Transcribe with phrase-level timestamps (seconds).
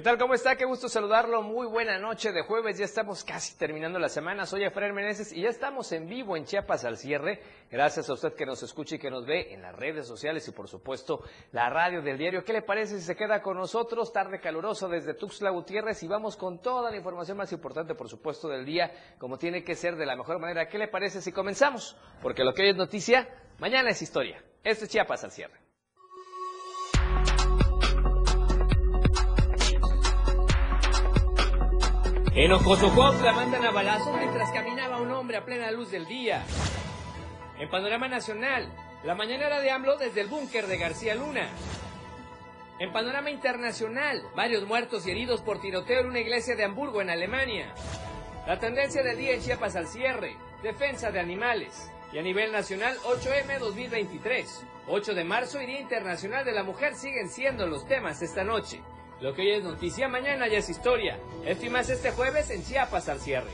[0.00, 0.16] ¿Qué tal?
[0.16, 0.56] ¿Cómo está?
[0.56, 1.42] Qué gusto saludarlo.
[1.42, 2.78] Muy buena noche de jueves.
[2.78, 4.46] Ya estamos casi terminando la semana.
[4.46, 7.42] Soy Efraín Meneses y ya estamos en vivo en Chiapas al cierre.
[7.70, 10.52] Gracias a usted que nos escucha y que nos ve en las redes sociales y
[10.52, 11.22] por supuesto
[11.52, 12.42] la radio del diario.
[12.42, 14.10] ¿Qué le parece si se queda con nosotros?
[14.10, 18.48] Tarde caluroso desde Tuxtla Gutiérrez y vamos con toda la información más importante, por supuesto,
[18.48, 20.66] del día, como tiene que ser de la mejor manera.
[20.66, 21.94] ¿Qué le parece si comenzamos?
[22.22, 24.42] Porque lo que hoy es noticia, mañana es historia.
[24.64, 25.69] Esto es Chiapas al cierre.
[32.32, 36.44] En la mandan a balazos mientras caminaba un hombre a plena luz del día.
[37.58, 38.72] En Panorama Nacional,
[39.02, 41.48] la mañanera de AMLO desde el búnker de García Luna.
[42.78, 47.10] En Panorama Internacional, varios muertos y heridos por tiroteo en una iglesia de Hamburgo, en
[47.10, 47.74] Alemania.
[48.46, 51.90] La tendencia del día en Chiapas al cierre, defensa de animales.
[52.12, 54.66] Y a nivel nacional, 8M 2023.
[54.86, 58.80] 8 de marzo y Día Internacional de la Mujer siguen siendo los temas esta noche.
[59.20, 61.18] Lo que hoy es noticia, mañana ya es historia.
[61.44, 63.50] Esto y más este jueves en Chiapas al cierre.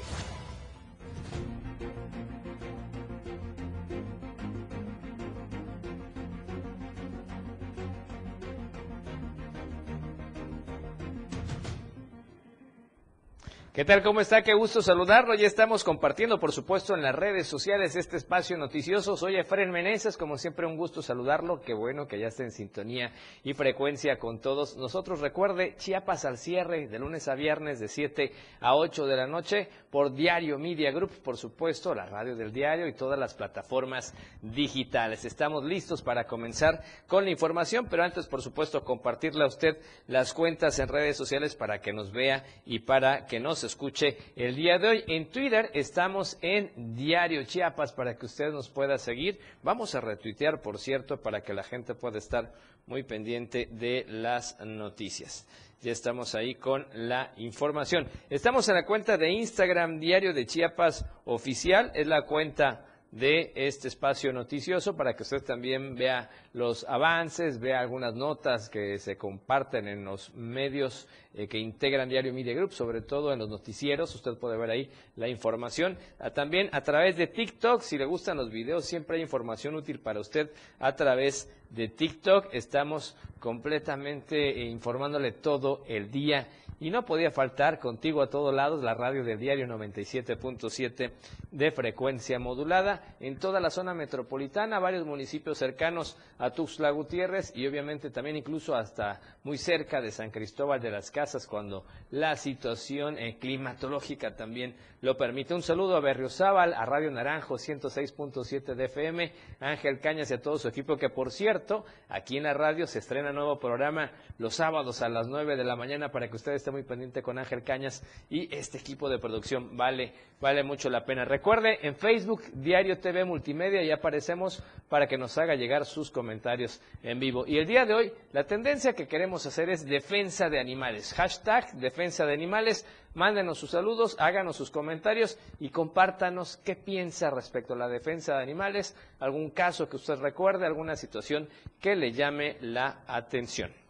[13.77, 14.03] ¿Qué tal?
[14.03, 14.41] ¿Cómo está?
[14.41, 15.35] Qué gusto saludarlo.
[15.35, 19.19] Ya estamos compartiendo, por supuesto, en las redes sociales este espacio noticioso.
[19.19, 21.61] Soy Efren Meneses, como siempre un gusto saludarlo.
[21.61, 23.13] Qué bueno que ya esté en sintonía
[23.45, 25.21] y frecuencia con todos nosotros.
[25.21, 29.69] Recuerde, Chiapas al cierre, de lunes a viernes, de 7 a 8 de la noche,
[29.91, 35.27] por Diario Media Group, por supuesto, la radio del diario y todas las plataformas digitales.
[35.27, 40.33] Estamos listos para comenzar con la información, pero antes, por supuesto, compartirle a usted las
[40.33, 44.78] cuentas en redes sociales para que nos vea y para que nos escuche el día
[44.78, 45.05] de hoy.
[45.06, 49.38] En Twitter estamos en Diario Chiapas para que usted nos pueda seguir.
[49.62, 52.53] Vamos a retuitear, por cierto, para que la gente pueda estar
[52.87, 55.47] muy pendiente de las noticias.
[55.82, 58.09] Ya estamos ahí con la información.
[58.31, 61.93] Estamos en la cuenta de Instagram Diario de Chiapas Oficial.
[61.94, 67.81] Es la cuenta de este espacio noticioso para que usted también vea los avances, vea
[67.81, 73.00] algunas notas que se comparten en los medios eh, que integran Diario Media Group, sobre
[73.00, 74.15] todo en los noticieros.
[74.15, 75.97] Usted puede ver ahí la información.
[76.19, 79.99] Ah, también a través de TikTok, si le gustan los videos, siempre hay información útil
[79.99, 82.49] para usted a través de TikTok.
[82.53, 86.49] Estamos completamente eh, informándole todo el día
[86.81, 91.12] y no podía faltar contigo a todos lados la radio del diario 97.7
[91.50, 97.66] de frecuencia modulada en toda la zona metropolitana, varios municipios cercanos a Tuxtla Gutiérrez y
[97.66, 103.19] obviamente también incluso hasta muy cerca de San Cristóbal de las Casas cuando la situación
[103.19, 105.54] eh, climatológica también lo permite.
[105.54, 110.58] Un saludo a Berriozábal, a Radio Naranjo 106.7 de FM, Ángel Cañas y a todo
[110.58, 115.03] su equipo que por cierto, aquí en la radio se estrena nuevo programa los sábados
[115.03, 118.03] a las 9 de la mañana para que ustedes esté muy pendiente con Ángel Cañas
[118.28, 119.77] y este equipo de producción.
[119.77, 121.25] Vale, vale mucho la pena.
[121.25, 126.82] Recuerde, en Facebook, Diario TV Multimedia, y aparecemos para que nos haga llegar sus comentarios
[127.05, 127.47] en vivo.
[127.47, 131.15] Y el día de hoy, la tendencia que queremos hacer es defensa de animales.
[131.15, 132.84] Hashtag defensa de animales.
[133.15, 138.43] Mándenos sus saludos, háganos sus comentarios y compártanos qué piensa respecto a la defensa de
[138.43, 141.49] animales, algún caso que usted recuerde, alguna situación
[141.81, 143.86] que le llame la atención.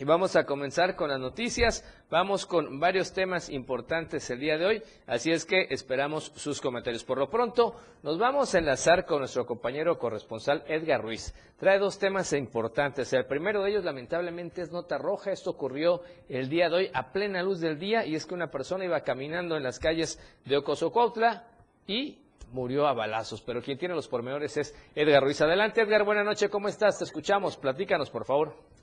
[0.00, 1.84] Y vamos a comenzar con las noticias.
[2.08, 7.02] Vamos con varios temas importantes el día de hoy, así es que esperamos sus comentarios.
[7.02, 11.34] Por lo pronto, nos vamos a enlazar con nuestro compañero corresponsal Edgar Ruiz.
[11.58, 13.12] Trae dos temas importantes.
[13.12, 15.32] El primero de ellos, lamentablemente, es nota roja.
[15.32, 18.52] Esto ocurrió el día de hoy a plena luz del día y es que una
[18.52, 21.44] persona iba caminando en las calles de Ocosocuautla
[21.88, 22.20] y
[22.52, 23.42] murió a balazos.
[23.42, 25.40] Pero quien tiene los pormenores es Edgar Ruiz.
[25.40, 26.04] Adelante, Edgar.
[26.04, 26.48] Buenas noches.
[26.48, 26.98] ¿Cómo estás?
[26.98, 27.56] Te escuchamos.
[27.56, 28.77] Platícanos, por favor.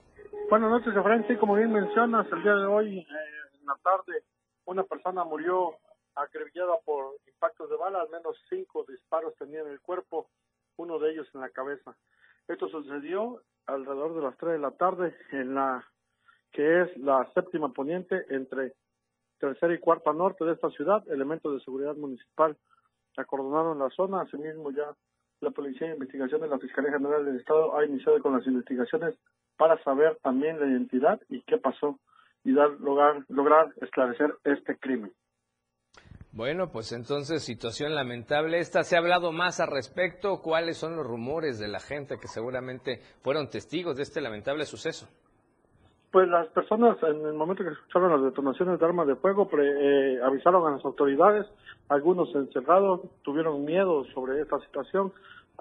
[0.48, 1.26] Buenas noches, Efraín.
[1.28, 3.06] Sí, como bien mencionas, el día de hoy, eh,
[3.60, 4.24] en la tarde,
[4.66, 5.74] una persona murió
[6.14, 10.28] acribillada por impactos de bala, al menos cinco disparos tenía en el cuerpo,
[10.78, 11.96] uno de ellos en la cabeza.
[12.48, 15.84] Esto sucedió alrededor de las tres de la tarde en la
[16.52, 18.74] que es la séptima poniente entre
[19.40, 21.04] tercera y cuarta norte de esta ciudad.
[21.10, 22.56] Elementos de seguridad municipal
[23.18, 24.96] acordonaron la zona, asimismo ya
[25.42, 29.16] la Policía de Investigación de la Fiscalía General del Estado ha iniciado con las investigaciones
[29.58, 32.00] para saber también la identidad y qué pasó
[32.44, 35.12] y dar lograr, lograr esclarecer este crimen.
[36.36, 38.60] Bueno, pues entonces situación lamentable.
[38.60, 40.42] Esta se ha hablado más al respecto.
[40.42, 45.08] ¿Cuáles son los rumores de la gente que seguramente fueron testigos de este lamentable suceso?
[46.12, 50.20] Pues las personas en el momento que escucharon las detonaciones de armas de fuego eh,
[50.22, 51.46] avisaron a las autoridades.
[51.88, 55.14] Algunos encerrados tuvieron miedo sobre esta situación.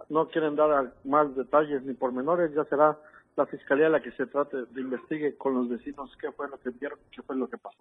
[0.08, 2.52] No quieren dar más detalles ni pormenores.
[2.52, 2.98] Ya será
[3.36, 6.70] la fiscalía la que se trate de investigue con los vecinos qué fue lo que
[6.70, 7.78] vieron, qué fue lo que pasó.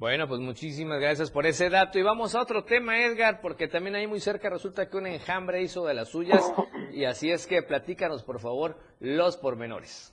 [0.00, 1.98] Bueno, pues muchísimas gracias por ese dato.
[1.98, 5.60] Y vamos a otro tema, Edgar, porque también ahí muy cerca resulta que un enjambre
[5.60, 6.42] hizo de las suyas.
[6.92, 10.12] Y así es que platícanos, por favor, los pormenores.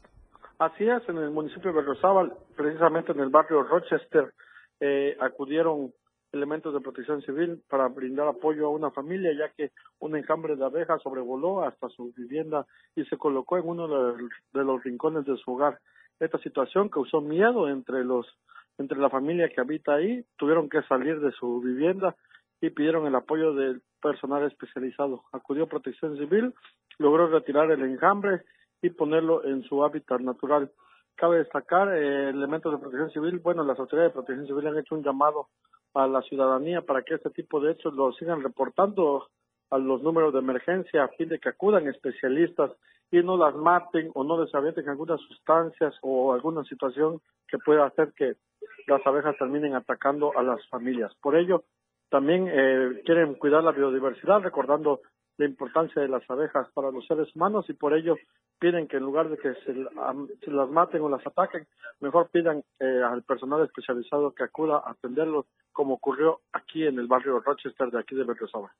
[0.59, 4.31] Así es, en el municipio de Berriozábal, precisamente en el barrio Rochester,
[4.79, 5.91] eh, acudieron
[6.37, 10.65] elementos de protección civil para brindar apoyo a una familia, ya que un enjambre de
[10.65, 15.53] abejas sobrevoló hasta su vivienda y se colocó en uno de los rincones de su
[15.53, 15.79] hogar.
[16.19, 18.25] Esta situación causó miedo entre los
[18.77, 22.15] entre la familia que habita ahí, tuvieron que salir de su vivienda
[22.61, 25.23] y pidieron el apoyo del personal especializado.
[25.31, 26.53] Acudió Protección Civil,
[26.99, 28.43] logró retirar el enjambre
[28.81, 30.71] y ponerlo en su hábitat natural.
[31.15, 34.93] Cabe destacar eh, elementos de protección civil, bueno, las autoridades de protección civil han hecho
[34.93, 35.47] un llamado
[35.97, 39.27] a la ciudadanía para que este tipo de hechos lo sigan reportando
[39.71, 42.71] a los números de emergencia a fin de que acudan especialistas
[43.11, 48.13] y no las maten o no desavienten algunas sustancias o alguna situación que pueda hacer
[48.15, 48.35] que
[48.87, 51.13] las abejas terminen atacando a las familias.
[51.21, 51.63] Por ello,
[52.09, 55.01] también eh, quieren cuidar la biodiversidad, recordando
[55.37, 58.15] la importancia de las abejas para los seres humanos y por ello
[58.59, 59.73] piden que en lugar de que se,
[60.51, 61.67] las maten o las ataquen,
[61.99, 67.07] mejor pidan eh, al personal especializado que acuda a atenderlos, como ocurrió aquí en el
[67.07, 68.71] barrio Rochester de aquí de Berriozábal.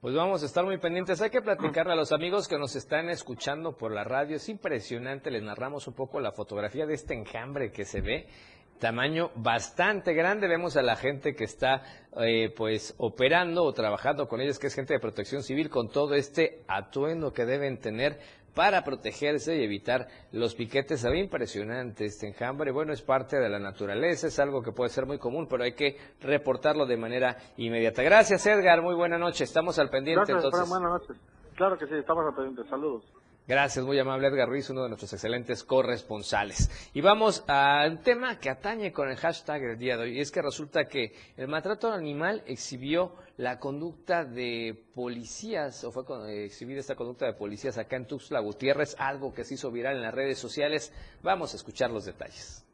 [0.00, 1.20] Pues vamos a estar muy pendientes.
[1.20, 4.36] Hay que platicarle a los amigos que nos están escuchando por la radio.
[4.36, 5.30] Es impresionante.
[5.30, 8.26] Les narramos un poco la fotografía de este enjambre que se ve.
[8.80, 10.48] Tamaño bastante grande.
[10.48, 11.82] Vemos a la gente que está
[12.16, 16.14] eh, pues operando o trabajando con ellos, que es gente de protección civil, con todo
[16.14, 18.18] este atuendo que deben tener
[18.54, 21.04] para protegerse y evitar los piquetes.
[21.04, 22.72] Ve impresionante este enjambre.
[22.72, 25.74] Bueno, es parte de la naturaleza, es algo que puede ser muy común, pero hay
[25.74, 28.02] que reportarlo de manera inmediata.
[28.02, 28.80] Gracias, Edgar.
[28.80, 29.44] Muy buena noche.
[29.44, 30.68] Estamos al pendiente entonces.
[30.68, 31.16] Buenas noches.
[31.54, 32.68] Claro que sí, estamos al pendiente.
[32.70, 33.04] Saludos.
[33.50, 36.70] Gracias, muy amable Edgar Ruiz, uno de nuestros excelentes corresponsales.
[36.94, 40.18] Y vamos a un tema que atañe con el hashtag del día de hoy.
[40.18, 46.04] Y es que resulta que el maltrato animal exhibió la conducta de policías, o fue
[46.44, 50.02] exhibida esta conducta de policías acá en Tuxtla Gutiérrez, algo que se hizo viral en
[50.02, 50.92] las redes sociales.
[51.20, 52.64] Vamos a escuchar los detalles.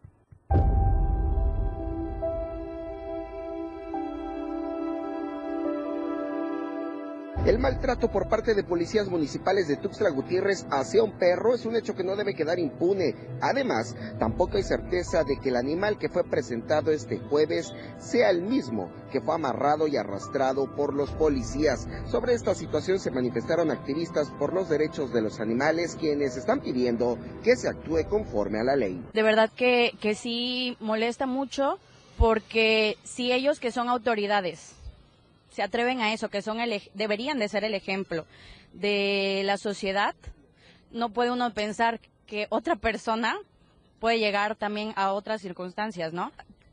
[7.47, 11.77] El maltrato por parte de policías municipales de Tuxtla Gutiérrez hacia un perro es un
[11.77, 13.15] hecho que no debe quedar impune.
[13.41, 18.43] Además, tampoco hay certeza de que el animal que fue presentado este jueves sea el
[18.43, 21.87] mismo que fue amarrado y arrastrado por los policías.
[22.11, 27.17] Sobre esta situación se manifestaron activistas por los derechos de los animales quienes están pidiendo
[27.45, 29.01] que se actúe conforme a la ley.
[29.15, 31.79] De verdad que, que sí molesta mucho
[32.19, 34.75] porque si ellos que son autoridades
[35.57, 38.27] se atreven a eso, que son el, deberían de ser el ejemplo
[38.75, 40.15] de la sociedad,
[40.91, 43.39] no puede uno pensar que otra persona
[43.99, 46.31] puede llegar también a otras circunstancias, ¿no?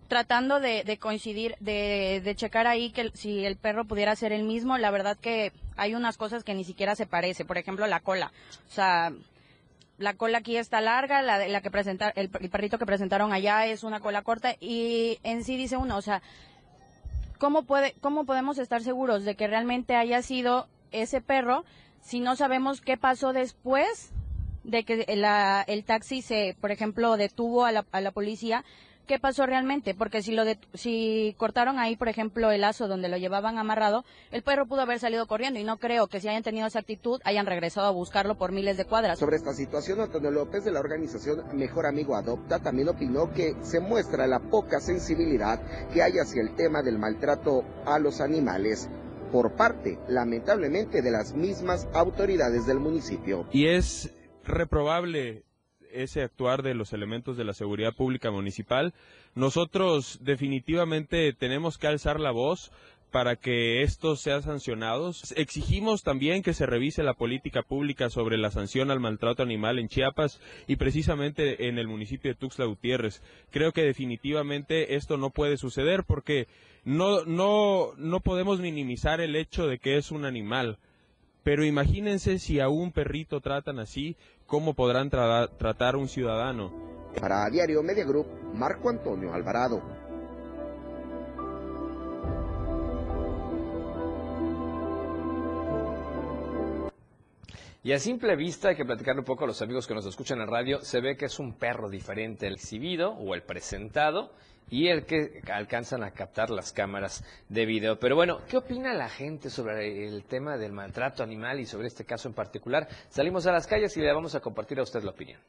[0.10, 4.78] Tratando de, coincidir, de, de, checar ahí que si el perro pudiera ser el mismo,
[4.78, 8.34] la verdad que hay unas cosas que ni siquiera se parece, por ejemplo la cola,
[8.70, 9.14] o sea,
[9.98, 13.86] la cola aquí está larga, la, la que presenta, el perrito que presentaron allá es
[13.86, 16.22] una cola corta y en sí dice uno, o sea,
[17.38, 21.66] ¿cómo, puede, ¿cómo podemos estar seguros de que realmente haya sido ese perro
[22.02, 24.12] si no sabemos qué pasó después
[24.64, 25.06] de que
[25.68, 28.64] el taxi se, por ejemplo, detuvo a la, a la policía
[29.08, 33.10] qué pasó realmente, porque si lo de, si cortaron ahí, por ejemplo, el lazo donde
[33.10, 36.44] lo llevaban amarrado, el perro pudo haber salido corriendo y no creo que si hayan
[36.44, 39.20] tenido esa actitud hayan regresado a buscarlo por miles de cuadras.
[39.20, 43.80] Sobre esta situación, Antonio López de la organización Mejor Amigo Adopta también opinó que se
[43.80, 48.90] muestra la poca sensibilidad que hay hacia el tema del maltrato a los animales
[49.32, 53.48] por parte, lamentablemente, de las mismas autoridades del municipio.
[53.52, 55.44] Y es reprobable
[55.94, 58.94] ese actuar de los elementos de la seguridad pública municipal.
[59.36, 62.72] Nosotros definitivamente tenemos que alzar la voz
[63.14, 65.34] para que estos sean sancionados.
[65.38, 69.88] Exigimos también que se revise la política pública sobre la sanción al maltrato animal en
[69.88, 73.22] Chiapas y precisamente en el municipio de Tuxtla Gutiérrez.
[73.52, 76.48] Creo que definitivamente esto no puede suceder porque
[76.86, 80.80] no, no, no podemos minimizar el hecho de que es un animal.
[81.44, 86.72] Pero imagínense si a un perrito tratan así, ¿cómo podrán tratar a un ciudadano?
[87.20, 89.82] Para Diario Media Group, Marco Antonio Alvarado.
[97.86, 100.40] Y a simple vista, hay que platicarle un poco a los amigos que nos escuchan
[100.40, 104.32] en radio, se ve que es un perro diferente el exhibido o el presentado
[104.70, 108.00] y el que alcanzan a captar las cámaras de video.
[108.00, 112.06] Pero bueno, ¿qué opina la gente sobre el tema del maltrato animal y sobre este
[112.06, 112.88] caso en particular?
[113.10, 115.40] Salimos a las calles y le vamos a compartir a usted la opinión.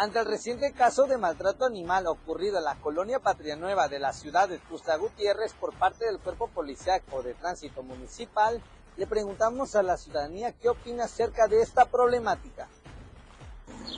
[0.00, 4.14] Ante el reciente caso de maltrato animal ocurrido en la colonia Patria Nueva de la
[4.14, 8.62] ciudad de Tusta Gutiérrez por parte del Cuerpo Policiaco de Tránsito Municipal,
[8.96, 12.66] le preguntamos a la ciudadanía qué opina acerca de esta problemática.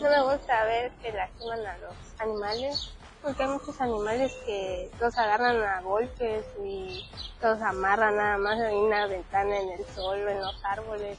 [0.01, 5.17] No me gusta ver que lastiman a los animales, porque hay muchos animales que los
[5.17, 7.09] agarran a golpes y
[7.41, 11.19] los amarran nada más en una ventana en el sol en los árboles.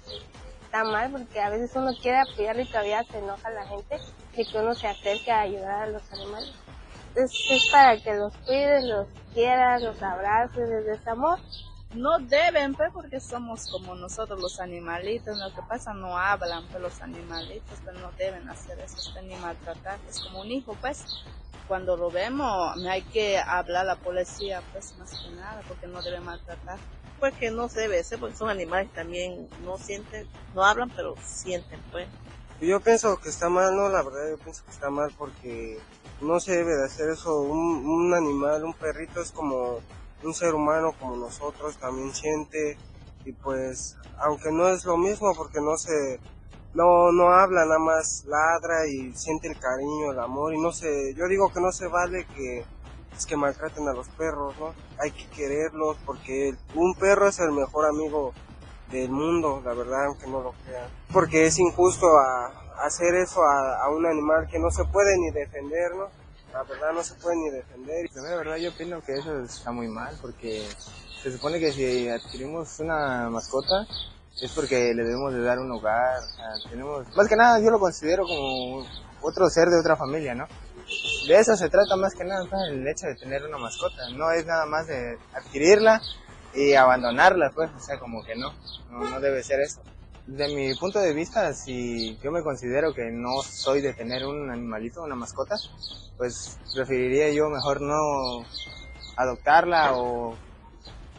[0.65, 3.99] Está mal porque a veces uno quiere apoyar y todavía se enoja la gente
[4.35, 6.53] de que uno se acerque a ayudar a los animales.
[7.15, 11.39] Es, es para que los cuides, los quieras, los abraces desde ese amor.
[11.93, 15.37] No deben, pues, porque somos como nosotros los animalitos.
[15.37, 19.35] Lo que pasa, no hablan, pues, los animalitos, pues, no deben hacer eso, pues, ni
[19.35, 19.99] maltratar.
[20.09, 21.05] Es como un hijo, pues.
[21.67, 26.01] Cuando lo vemos, hay que hablar a la policía, pues, más que nada, porque no
[26.01, 26.77] debe maltratar.
[27.19, 31.79] Pues que no debe hacer, porque son animales también, no sienten, no hablan, pero sienten,
[31.91, 32.07] pues.
[32.59, 35.79] Yo pienso que está mal, no, la verdad yo pienso que está mal porque
[36.21, 37.41] no se debe de hacer eso.
[37.41, 39.79] Un animal, un perrito es como
[40.25, 42.77] un ser humano como nosotros, también siente
[43.25, 46.19] y pues aunque no es lo mismo porque no se
[46.73, 51.13] no no habla nada más ladra y siente el cariño el amor y no sé
[51.15, 52.65] yo digo que no se vale que
[53.15, 57.51] es que maltraten a los perros no hay que quererlos porque un perro es el
[57.51, 58.33] mejor amigo
[58.91, 60.87] del mundo la verdad aunque no lo crean.
[61.11, 65.31] Porque es injusto a, hacer eso a, a un animal que no se puede ni
[65.31, 66.22] defender no
[66.53, 68.05] la verdad no se puede ni defender.
[68.15, 70.63] La verdad yo opino que eso está muy mal porque
[71.21, 73.87] se supone que si adquirimos una mascota
[74.41, 76.21] es porque le debemos de dar un hogar.
[76.69, 78.85] tenemos, más que nada yo lo considero como
[79.21, 80.47] otro ser de otra familia, ¿no?
[81.27, 84.09] De eso se trata más que nada el hecho de tener una mascota.
[84.15, 86.01] No es nada más de adquirirla
[86.53, 88.53] y abandonarla, pues, o sea, como que no,
[88.91, 89.81] no debe ser eso.
[90.25, 94.49] De mi punto de vista, si yo me considero que no soy de tener un
[94.49, 95.55] animalito, una mascota,
[96.17, 98.45] pues preferiría yo mejor no
[99.17, 100.33] adoptarla o,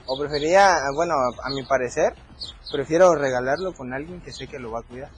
[0.06, 2.14] o preferiría, bueno, a mi parecer,
[2.72, 5.10] prefiero regalarlo con alguien que sé que lo va a cuidar.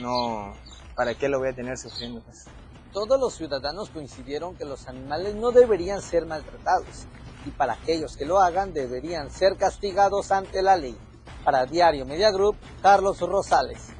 [0.00, 0.54] No,
[0.94, 2.20] ¿para qué lo voy a tener sufriendo?
[2.20, 2.44] Pues?
[2.92, 7.06] Todos los ciudadanos coincidieron que los animales no deberían ser maltratados
[7.44, 10.96] y para aquellos que lo hagan deberían ser castigados ante la ley.
[11.44, 13.92] Para Diario Media Group, Carlos Rosales.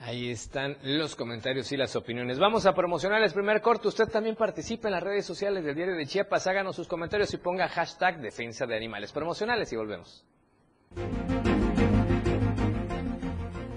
[0.00, 2.38] Ahí están los comentarios y las opiniones.
[2.38, 3.88] Vamos a promocionar el primer corte.
[3.88, 6.46] Usted también participe en las redes sociales del Diario de Chiapas.
[6.46, 10.24] Háganos sus comentarios y ponga hashtag defensa de animales promocionales y volvemos.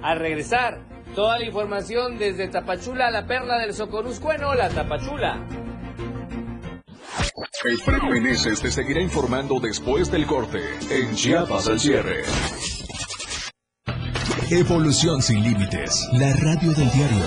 [0.01, 0.81] Al regresar,
[1.15, 5.66] toda la información desde Tapachula la perla del Socoruscueno, la Tapachula.
[7.63, 12.23] El Fred Meneses te seguirá informando después del corte en Chiapas al cierre.
[14.49, 17.25] Evolución sin límites, la radio del diario.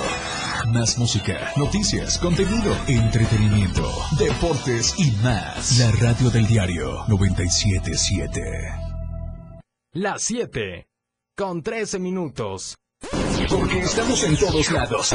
[0.72, 3.88] Más música, noticias, contenido, entretenimiento,
[4.18, 5.78] deportes y más.
[5.78, 8.42] La radio del diario 977.
[9.92, 10.88] Las 7
[11.36, 12.76] con 13 minutos.
[13.48, 15.14] Porque estamos en todos lados.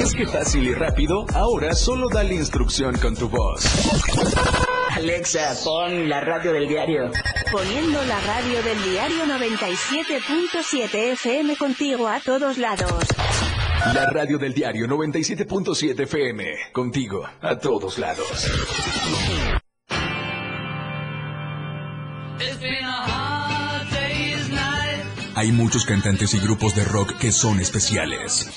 [0.00, 1.26] ¿Es que fácil y rápido?
[1.34, 3.64] Ahora solo dale instrucción con tu voz.
[4.90, 7.10] Alexa, pon la radio del diario.
[7.50, 13.04] Poniendo la radio del diario 97.7 FM contigo a todos lados.
[13.94, 16.44] La radio del diario 97.7 FM.
[16.72, 18.50] Contigo a todos lados.
[25.34, 28.48] Hay muchos cantantes y grupos de rock que son especiales.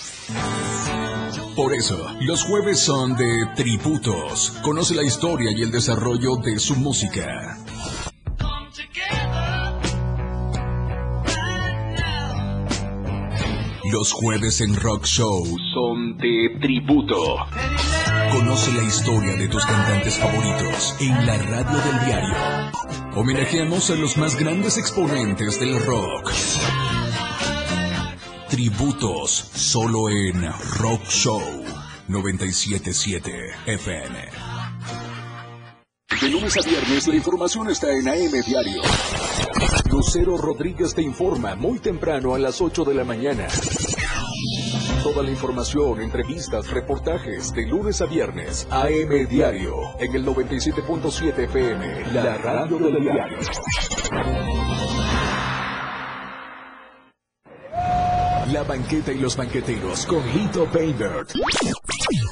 [1.56, 4.50] Por eso, los jueves son de tributos.
[4.62, 7.58] Conoce la historia y el desarrollo de su música.
[13.90, 17.38] Los jueves en Rock Show son de tributo.
[18.34, 22.36] Conoce la historia de tus cantantes favoritos en la radio del diario.
[23.16, 26.34] Homenajeamos a los más grandes exponentes del rock.
[28.56, 31.42] Tributos solo en Rock Show
[32.08, 33.32] 977
[33.66, 34.16] FM.
[36.22, 38.82] De lunes a viernes la información está en AM Diario.
[39.92, 43.46] Lucero Rodríguez te informa muy temprano a las 8 de la mañana.
[45.04, 48.70] Toda la información, entrevistas, reportajes de lunes a viernes.
[48.72, 53.38] AM Diario en el 97.7 FM, la radio del diario.
[58.56, 61.34] La banqueta y los banqueteros con Lito Baybert.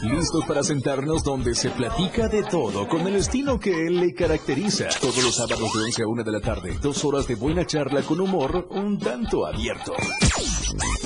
[0.03, 4.87] Listos para sentarnos donde se platica de todo con el estilo que él le caracteriza.
[5.01, 8.03] Todos los sábados de 11 a 1 de la tarde, dos horas de buena charla
[8.03, 9.91] con humor un tanto abierto.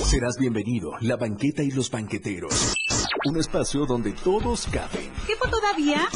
[0.04, 2.76] Serás bienvenido, la banqueta y los banqueteros.
[3.24, 5.10] Un espacio donde todos caben.
[5.26, 6.08] ¿Tiempo todavía?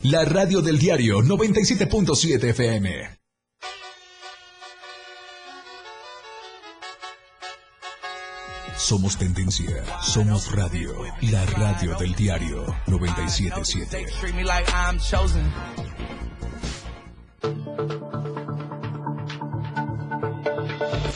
[0.00, 3.19] La radio del diario 97.7 FM.
[8.90, 10.90] Somos tendencia, somos radio,
[11.30, 14.04] la radio del diario 977.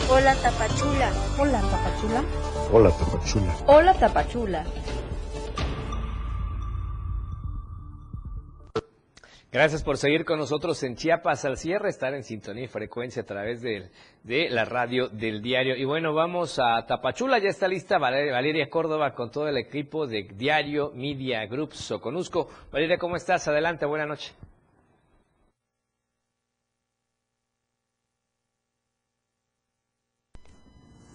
[0.09, 1.13] Hola Tapachula.
[1.37, 2.23] Hola Tapachula.
[2.71, 3.57] Hola Tapachula.
[3.67, 4.65] Hola Tapachula.
[9.55, 13.25] Gracias por seguir con nosotros en Chiapas al cierre, estar en sintonía y frecuencia a
[13.25, 13.89] través de,
[14.51, 15.77] la radio del diario.
[15.77, 20.09] Y bueno, vamos a Tapachula, ya está lista Valeria, Valeria Córdoba con todo el equipo
[20.09, 22.49] de Diario Media Group Soconusco.
[22.73, 23.47] Valeria, ¿cómo estás?
[23.47, 24.33] Adelante, buena noche.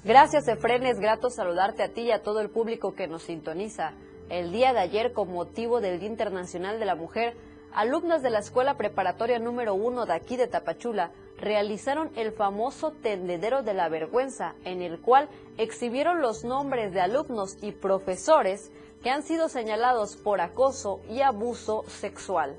[0.06, 0.86] Gracias, Efren.
[0.86, 3.92] Es grato saludarte a ti y a todo el público que nos sintoniza.
[4.30, 7.36] El día de ayer, con motivo del Día Internacional de la Mujer,
[7.74, 13.64] alumnas de la Escuela Preparatoria número 1 de aquí de Tapachula realizaron el famoso tendedero
[13.64, 18.72] de la vergüenza, en el cual exhibieron los nombres de alumnos y profesores
[19.02, 22.56] que han sido señalados por acoso y abuso sexual.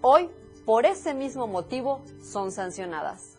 [0.00, 0.28] Hoy,
[0.64, 3.38] por ese mismo motivo, son sancionadas.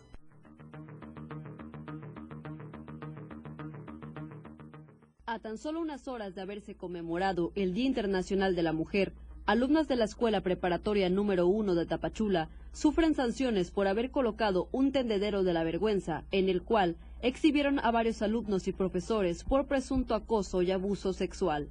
[5.26, 9.14] A tan solo unas horas de haberse conmemorado el Día Internacional de la Mujer,
[9.46, 14.90] alumnas de la Escuela Preparatoria número 1 de Tapachula sufren sanciones por haber colocado un
[14.90, 20.14] tendedero de la vergüenza en el cual exhibieron a varios alumnos y profesores por presunto
[20.14, 21.68] acoso y abuso sexual.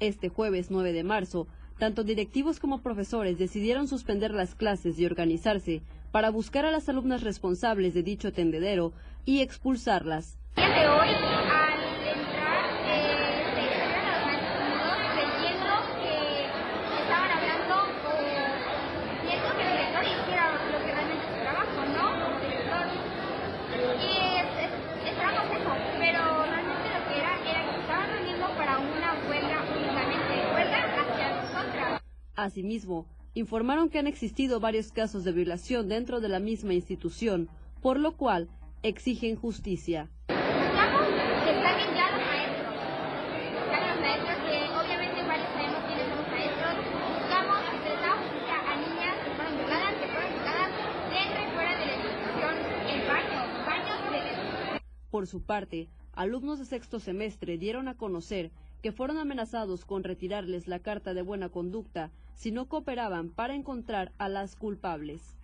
[0.00, 5.82] Este jueves 9 de marzo, tanto directivos como profesores decidieron suspender las clases y organizarse
[6.12, 8.92] para buscar a las alumnas responsables de dicho tendedero
[9.24, 10.38] y expulsarlas.
[32.38, 37.48] Asimismo, informaron que han existido varios casos de violación dentro de la misma institución,
[37.82, 38.48] por lo cual
[38.84, 40.08] exigen justicia.
[40.28, 42.74] Buscamos que saquen ya los maestros.
[43.66, 46.74] Saquen los maestros que obviamente varios sabemos quiénes son los maestros.
[47.18, 50.70] Buscamos que se les haga justicia a niñas que fueron violadas, que fueron violadas
[51.10, 52.54] dentro y fuera de la institución,
[52.86, 54.78] en baños, baños de la institución.
[55.10, 60.68] Por su parte, alumnos de sexto semestre dieron a conocer que fueron amenazados con retirarles
[60.68, 65.36] la carta de buena conducta si no cooperaban para encontrar a las culpables.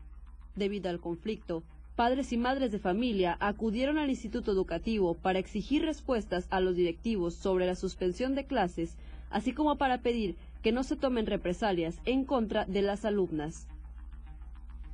[0.54, 1.64] Debido al conflicto,
[1.96, 7.34] padres y madres de familia acudieron al instituto educativo para exigir respuestas a los directivos
[7.34, 8.96] sobre la suspensión de clases,
[9.30, 13.66] así como para pedir que no se tomen represalias en contra de las alumnas.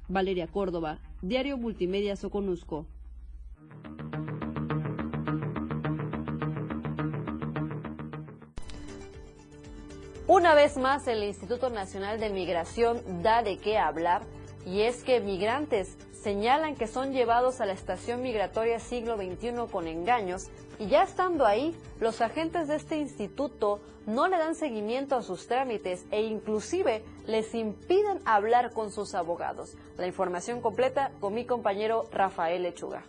[0.08, 2.86] Valeria Córdoba, Diario Multimedia Soconusco.
[10.32, 14.22] Una vez más, el Instituto Nacional de Migración da de qué hablar
[14.64, 19.88] y es que migrantes señalan que son llevados a la estación migratoria siglo XXI con
[19.88, 20.46] engaños
[20.78, 25.48] y ya estando ahí, los agentes de este instituto no le dan seguimiento a sus
[25.48, 29.76] trámites e inclusive les impiden hablar con sus abogados.
[29.96, 33.02] La información completa con mi compañero Rafael Lechuga.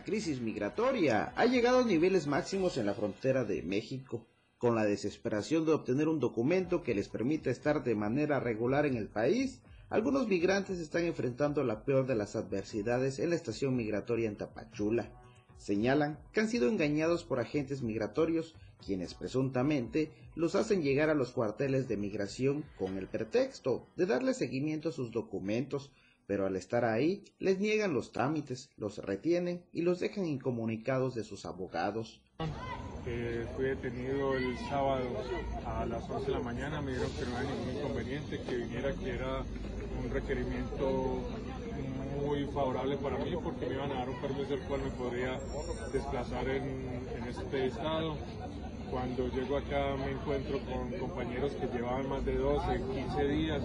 [0.00, 4.86] La crisis migratoria ha llegado a niveles máximos en la frontera de México, con la
[4.86, 9.60] desesperación de obtener un documento que les permita estar de manera regular en el país.
[9.90, 15.12] Algunos migrantes están enfrentando la peor de las adversidades en la estación migratoria en Tapachula.
[15.58, 21.32] señalan que han sido engañados por agentes migratorios, quienes presuntamente los hacen llegar a los
[21.32, 25.90] cuarteles de migración con el pretexto de darle seguimiento a sus documentos,
[26.30, 31.24] pero al estar ahí les niegan los trámites, los retienen y los dejan incomunicados de
[31.24, 32.20] sus abogados.
[33.04, 35.08] Eh, fui detenido el sábado
[35.66, 38.94] a las 11 de la mañana, me dijeron que no había ningún inconveniente, que viniera,
[38.94, 39.42] que era
[40.04, 41.18] un requerimiento
[42.22, 45.36] muy favorable para mí porque me iban a dar un permiso el cual me podría
[45.92, 48.16] desplazar en, en este estado.
[48.90, 53.62] Cuando llego acá me encuentro con compañeros que llevaban más de 12, 15 días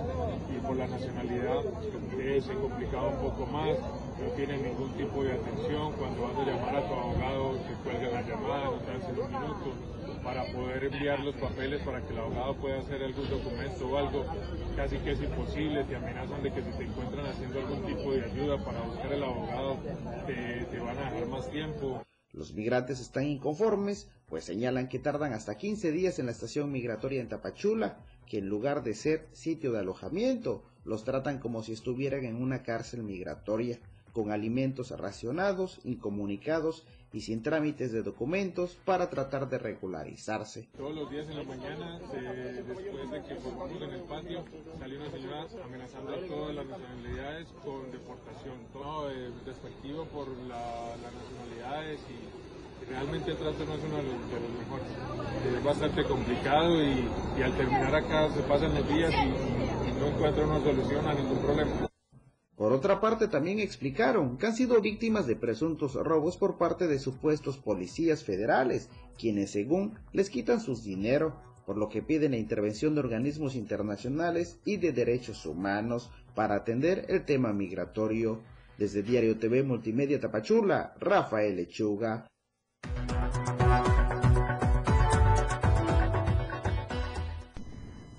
[0.55, 1.61] y por la nacionalidad
[2.19, 3.75] eh, se complicaba un poco más,
[4.21, 8.13] no tienen ningún tipo de atención, cuando vas a llamar a tu abogado te cuelgan
[8.13, 9.73] la llamada, no te hacen un minuto,
[10.23, 14.25] para poder enviar los papeles para que el abogado pueda hacer algún documento o algo,
[14.75, 18.25] casi que es imposible, te amenazan de que si te encuentran haciendo algún tipo de
[18.25, 19.77] ayuda para buscar el abogado,
[20.27, 22.05] te, te van a dejar más tiempo.
[22.35, 27.21] Los migrantes están inconformes, pues señalan que tardan hasta 15 días en la estación migratoria
[27.21, 32.25] en Tapachula, que en lugar de ser sitio de alojamiento, los tratan como si estuvieran
[32.25, 33.79] en una cárcel migratoria,
[34.11, 40.67] con alimentos racionados, incomunicados y sin trámites de documentos para tratar de regularizarse.
[40.75, 44.43] Todos los días en la mañana, se, después de que formamos en el patio,
[44.77, 48.57] salió una señora amenazando a todas las nacionalidades con deportación.
[48.73, 54.03] Todo eh, despectivo por la, las nacionalidades y realmente el trato no es uno de
[54.03, 55.57] los, de los mejores.
[55.57, 57.07] Es bastante complicado y,
[57.39, 61.13] y, al terminar acá se pasan los días y, y no encuentran una solución a
[61.13, 61.84] ningún problema.
[62.55, 66.99] Por otra parte, también explicaron que han sido víctimas de presuntos robos por parte de
[66.99, 72.95] supuestos policías federales, quienes según les quitan sus dinero, por lo que piden la intervención
[72.95, 78.41] de organismos internacionales y de derechos humanos para atender el tema migratorio.
[78.77, 82.27] Desde Diario TV Multimedia Tapachula, Rafael Lechuga.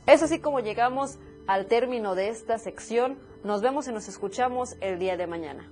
[0.07, 3.19] Es así como llegamos al término de esta sección.
[3.45, 5.71] Nos vemos y nos escuchamos el día de mañana.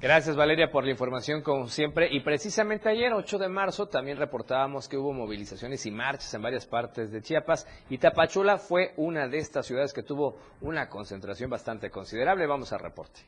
[0.00, 2.08] Gracias Valeria por la información como siempre.
[2.10, 6.66] Y precisamente ayer, 8 de marzo, también reportábamos que hubo movilizaciones y marchas en varias
[6.66, 11.88] partes de Chiapas y Tapachula fue una de estas ciudades que tuvo una concentración bastante
[11.88, 12.46] considerable.
[12.46, 13.20] Vamos al reporte.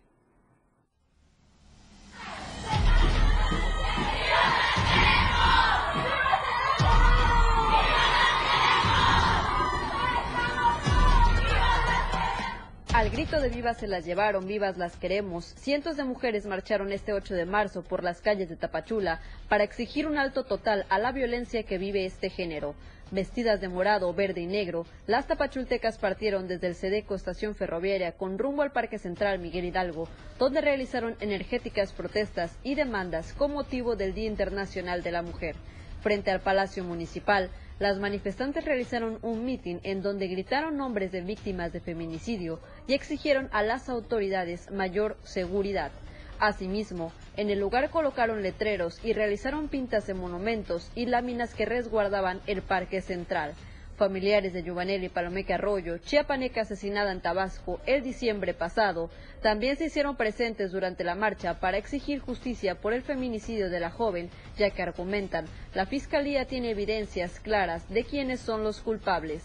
[12.97, 15.53] Al grito de vivas se las llevaron, vivas las queremos.
[15.59, 20.07] Cientos de mujeres marcharon este 8 de marzo por las calles de Tapachula para exigir
[20.07, 22.75] un alto total a la violencia que vive este género.
[23.11, 28.39] Vestidas de morado, verde y negro, las tapachultecas partieron desde el Sedeco Estación Ferroviaria con
[28.39, 34.15] rumbo al Parque Central Miguel Hidalgo, donde realizaron energéticas protestas y demandas con motivo del
[34.15, 35.55] Día Internacional de la Mujer.
[36.01, 41.73] Frente al Palacio Municipal, las manifestantes realizaron un mitin en donde gritaron nombres de víctimas
[41.73, 45.93] de feminicidio y exigieron a las autoridades mayor seguridad.
[46.39, 52.41] Asimismo, en el lugar colocaron letreros y realizaron pintas de monumentos y láminas que resguardaban
[52.47, 53.53] el parque central.
[53.97, 59.09] Familiares de Yuvanel y Palomeque Arroyo, chiapaneca asesinada en Tabasco el diciembre pasado,
[59.41, 63.91] también se hicieron presentes durante la marcha para exigir justicia por el feminicidio de la
[63.91, 64.29] joven,
[64.59, 69.43] ya que argumentan, la Fiscalía tiene evidencias claras de quiénes son los culpables.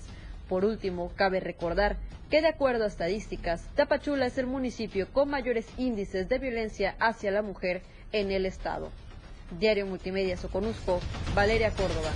[0.50, 1.96] Por último, cabe recordar
[2.30, 7.32] que de acuerdo a estadísticas, Tapachula es el municipio con mayores índices de violencia hacia
[7.32, 8.92] la mujer en el estado.
[9.60, 11.00] Diario Multimedia Soconusco,
[11.36, 12.12] Valeria Córdoba.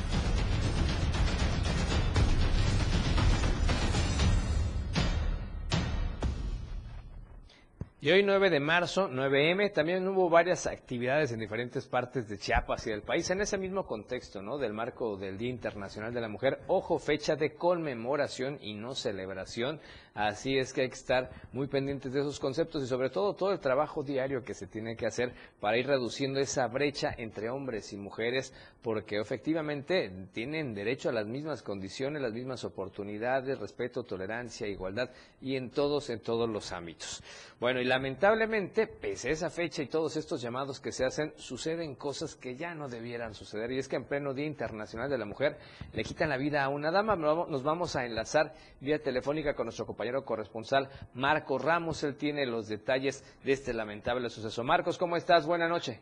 [8.06, 12.86] Y hoy 9 de marzo, 9M, también hubo varias actividades en diferentes partes de Chiapas
[12.86, 14.60] y del país en ese mismo contexto, ¿no?
[14.60, 16.60] Del marco del Día Internacional de la Mujer.
[16.68, 19.80] Ojo, fecha de conmemoración y no celebración.
[20.16, 23.52] Así es que hay que estar muy pendientes de esos conceptos y sobre todo todo
[23.52, 27.92] el trabajo diario que se tiene que hacer para ir reduciendo esa brecha entre hombres
[27.92, 34.66] y mujeres, porque efectivamente tienen derecho a las mismas condiciones, las mismas oportunidades, respeto, tolerancia,
[34.68, 35.10] igualdad
[35.42, 37.22] y en todos, en todos los ámbitos.
[37.60, 41.96] Bueno, y lamentablemente, pese a esa fecha y todos estos llamados que se hacen, suceden
[41.96, 43.72] cosas que ya no debieran suceder.
[43.72, 45.58] Y es que en pleno Día Internacional de la Mujer
[45.92, 47.18] le quitan la vida a una dama.
[47.18, 52.04] Nos vamos a enlazar vía telefónica con nuestro compañero corresponsal Marco Ramos.
[52.04, 54.64] Él tiene los detalles de este lamentable suceso.
[54.64, 55.46] Marcos, ¿cómo estás?
[55.46, 56.00] Buenas noches.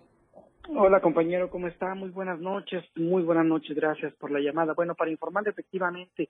[0.69, 1.93] Hola compañero, ¿cómo está?
[1.93, 4.73] Muy buenas noches, muy buenas noches, gracias por la llamada.
[4.73, 6.29] Bueno, para informar efectivamente,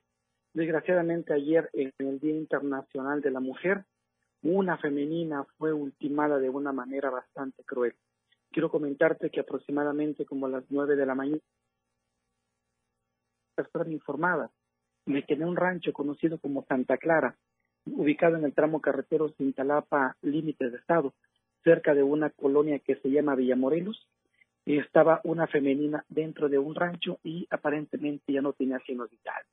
[0.53, 3.85] desgraciadamente ayer en el Día Internacional de la Mujer,
[4.41, 7.93] una femenina fue ultimada de una manera bastante cruel.
[8.51, 11.41] Quiero comentarte que aproximadamente como a las nueve de la mañana
[13.71, 14.51] fueron informadas
[15.05, 17.35] de que en un rancho conocido como Santa Clara,
[17.85, 21.13] ubicado en el tramo carretero Cintalapa, límite de estado,
[21.63, 24.07] cerca de una colonia que se llama Villamorelos,
[24.65, 29.47] estaba una femenina dentro de un rancho y aparentemente ya no tenía signos vitales.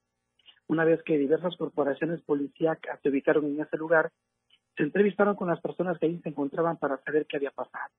[0.68, 4.12] Una vez que diversas corporaciones policíacas se ubicaron en ese lugar,
[4.76, 7.90] se entrevistaron con las personas que ahí se encontraban para saber qué había pasado.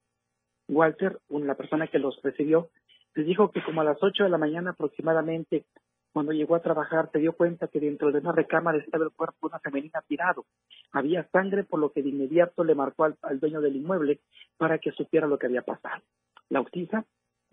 [0.70, 2.70] Walter, la persona que los recibió,
[3.14, 5.66] les dijo que como a las 8 de la mañana aproximadamente,
[6.14, 9.48] cuando llegó a trabajar, se dio cuenta que dentro de una recámara estaba el cuerpo
[9.48, 10.46] de una femenina tirado.
[10.92, 14.20] Había sangre, por lo que de inmediato le marcó al, dueño del inmueble
[14.58, 16.04] para que supiera lo que había pasado.
[16.50, 17.06] La autista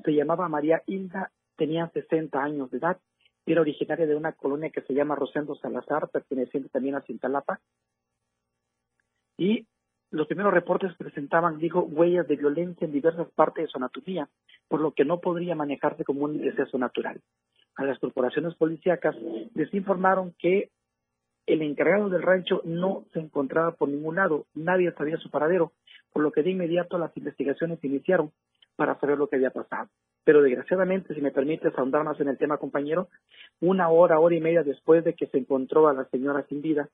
[0.04, 2.98] se llamaba María Hilda, tenía 60 años de edad,
[3.46, 7.60] era originaria de una colonia que se llama Rosendo Salazar, perteneciente también a Cintalapa,
[9.38, 9.66] y
[10.10, 14.28] los primeros reportes presentaban, dijo, huellas de violencia en diversas partes de su anatomía,
[14.66, 17.20] por lo que no podría manejarse como un deceso natural.
[17.78, 19.14] A las corporaciones policíacas
[19.54, 20.70] les informaron que
[21.46, 25.70] el encargado del rancho no se encontraba por ningún lado, nadie sabía su paradero,
[26.12, 28.32] por lo que de inmediato las investigaciones iniciaron
[28.74, 29.88] para saber lo que había pasado.
[30.24, 33.10] Pero desgraciadamente, si me permites ahondar más en el tema, compañero,
[33.60, 36.88] una hora, hora y media después de que se encontró a la señora sin vida,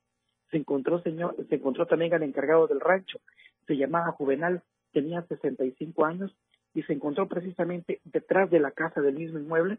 [0.50, 3.20] se encontró, señor, se encontró también al encargado del rancho,
[3.66, 6.36] se llamaba Juvenal, tenía 65 años
[6.74, 9.78] y se encontró precisamente detrás de la casa del mismo inmueble,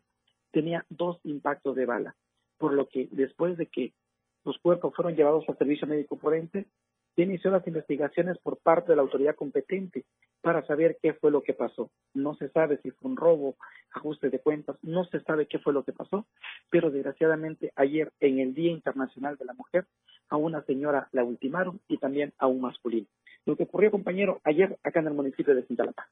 [0.51, 2.15] tenía dos impactos de bala,
[2.58, 3.93] por lo que después de que
[4.43, 6.67] los cuerpos fueron llevados al servicio médico forense,
[7.15, 10.03] se inició las investigaciones por parte de la autoridad competente
[10.41, 11.89] para saber qué fue lo que pasó.
[12.13, 13.55] No se sabe si fue un robo,
[13.93, 16.27] ajuste de cuentas, no se sabe qué fue lo que pasó,
[16.69, 19.88] pero desgraciadamente ayer en el Día Internacional de la Mujer
[20.29, 23.08] a una señora la ultimaron y también a un masculino.
[23.45, 26.10] Lo que ocurrió, compañero, ayer acá en el municipio de Cintalapa.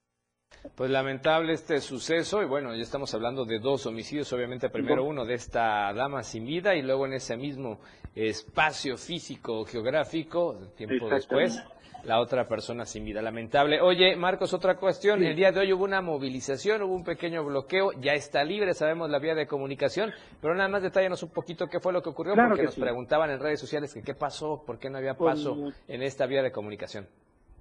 [0.76, 5.26] Pues lamentable este suceso y bueno, ya estamos hablando de dos homicidios, obviamente primero uno
[5.26, 7.80] de esta dama sin vida y luego en ese mismo
[8.16, 11.62] espacio físico geográfico, tiempo después,
[12.06, 13.22] la otra persona sin vida.
[13.22, 13.82] Lamentable.
[13.82, 15.24] Oye, Marcos, otra cuestión.
[15.24, 19.10] El día de hoy hubo una movilización, hubo un pequeño bloqueo, ya está libre, sabemos
[19.10, 20.12] la vía de comunicación,
[20.42, 22.76] pero nada más detállanos un poquito qué fue lo que ocurrió, Claro porque que nos
[22.76, 22.82] sí.
[22.82, 25.56] preguntaban en redes sociales que qué pasó, por qué no había Pues, paso
[25.88, 27.08] en esta vía de comunicación.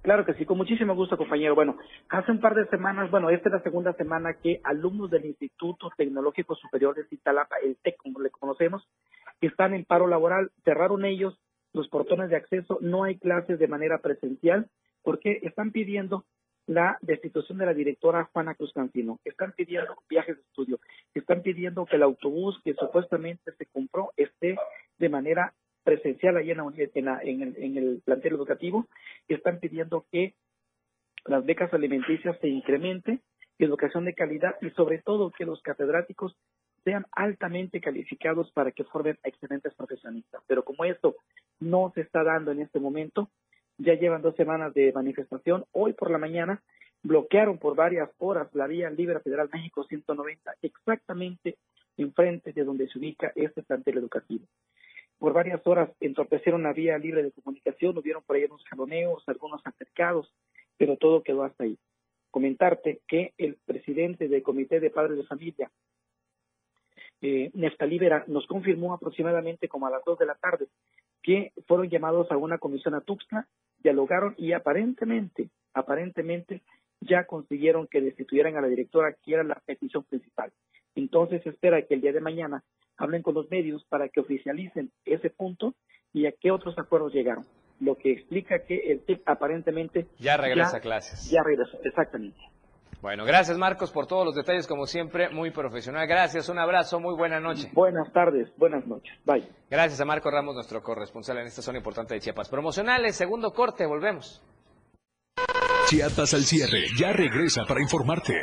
[0.03, 1.55] Claro que sí, con muchísimo gusto, compañero.
[1.55, 1.77] Bueno,
[2.09, 5.89] hace un par de semanas, bueno, esta es la segunda semana que alumnos del Instituto
[5.95, 8.85] Tecnológico Superior de Cintalapa, el TEC, como le conocemos,
[9.39, 11.39] están en paro laboral, cerraron ellos
[11.71, 14.67] los portones de acceso, no hay clases de manera presencial,
[15.03, 16.25] porque están pidiendo
[16.67, 20.79] la destitución de la directora Juana Cruz Cancino, están pidiendo viajes de estudio,
[21.13, 24.57] están pidiendo que el autobús que supuestamente se compró esté
[24.97, 28.87] de manera presencial allí en, la en, la- en el, en el plantel educativo,
[29.27, 30.33] están pidiendo que
[31.25, 33.21] las becas alimenticias se incrementen,
[33.59, 36.35] educación de calidad y sobre todo que los catedráticos
[36.83, 40.41] sean altamente calificados para que formen excelentes profesionistas.
[40.47, 41.15] Pero como esto
[41.59, 43.29] no se está dando en este momento,
[43.77, 45.63] ya llevan dos semanas de manifestación.
[45.71, 46.61] Hoy por la mañana
[47.03, 51.57] bloquearon por varias horas la vía Libre Federal México 190, exactamente
[51.97, 54.45] enfrente de donde se ubica este plantel educativo.
[55.23, 59.65] Por varias horas entorpecieron la vía libre de comunicación, hubieron por ahí unos jaloneos, algunos
[59.65, 60.29] altercados,
[60.75, 61.77] pero todo quedó hasta ahí.
[62.29, 65.71] Comentarte que el presidente del Comité de Padres de Familia,
[67.21, 70.67] eh, Neftalí Vera, nos confirmó aproximadamente como a las dos de la tarde
[71.21, 73.47] que fueron llamados a una comisión a Tuxtla,
[73.81, 76.63] dialogaron y aparentemente, aparentemente
[76.99, 80.51] ya consiguieron que destituyeran a la directora, que era la petición principal.
[80.95, 82.61] Entonces se espera que el día de mañana
[82.97, 85.73] hablen con los medios para que oficialicen ese punto
[86.13, 87.45] y a qué otros acuerdos llegaron.
[87.79, 91.29] Lo que explica que el TIC aparentemente Ya regresa a clases.
[91.29, 92.39] Ya regresó, exactamente.
[93.01, 96.07] Bueno, gracias Marcos por todos los detalles, como siempre, muy profesional.
[96.07, 97.69] Gracias, un abrazo, muy buena noche.
[97.73, 99.13] Buenas tardes, buenas noches.
[99.25, 99.45] Bye.
[99.69, 102.47] Gracias a Marco Ramos, nuestro corresponsal en esta zona importante de Chiapas.
[102.47, 104.41] Promocionales, segundo corte, volvemos.
[105.89, 108.35] Chiapas al cierre ya regresa para informarte.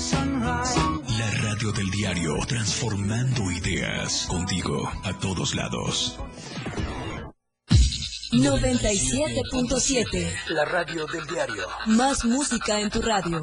[0.00, 6.18] La radio del diario, transformando ideas contigo a todos lados.
[8.32, 10.32] 97.7.
[10.48, 11.66] La radio del diario.
[11.84, 13.42] Más música en tu radio.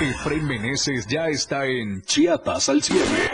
[0.00, 3.30] Efraín Meneses ya está en Chiapas al cierre.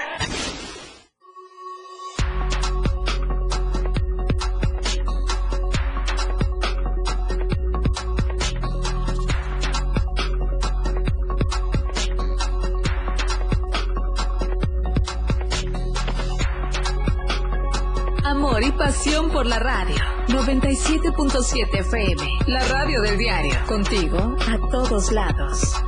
[18.24, 19.96] Amor y pasión por la radio.
[20.26, 22.22] 97.7 FM.
[22.48, 23.54] La radio del diario.
[23.68, 25.85] Contigo a todos lados.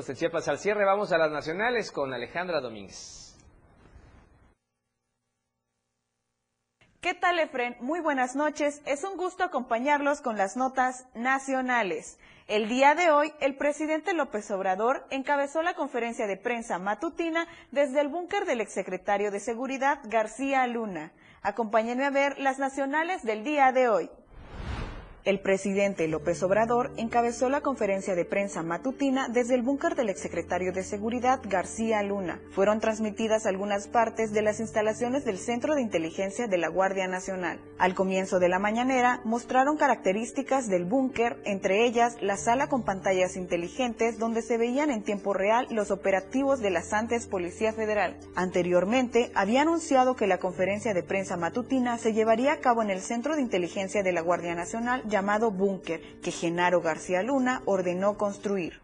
[0.00, 3.36] Nosotros en Chiapas al cierre vamos a las nacionales con Alejandra Domínguez.
[7.02, 7.76] ¿Qué tal, Efren?
[7.80, 8.80] Muy buenas noches.
[8.86, 12.18] Es un gusto acompañarlos con las notas nacionales.
[12.46, 18.00] El día de hoy, el presidente López Obrador encabezó la conferencia de prensa matutina desde
[18.00, 21.12] el búnker del exsecretario de Seguridad, García Luna.
[21.42, 24.10] Acompáñenme a ver las nacionales del día de hoy.
[25.26, 30.72] El presidente López Obrador encabezó la conferencia de prensa matutina desde el búnker del exsecretario
[30.72, 32.40] de Seguridad García Luna.
[32.52, 37.60] Fueron transmitidas algunas partes de las instalaciones del Centro de Inteligencia de la Guardia Nacional.
[37.76, 43.36] Al comienzo de la mañanera mostraron características del búnker, entre ellas la sala con pantallas
[43.36, 48.16] inteligentes donde se veían en tiempo real los operativos de la Santes Policía Federal.
[48.36, 53.02] Anteriormente había anunciado que la conferencia de prensa matutina se llevaría a cabo en el
[53.02, 58.80] Centro de Inteligencia de la Guardia Nacional llamado Búnker, que Genaro García Luna ordenó construir.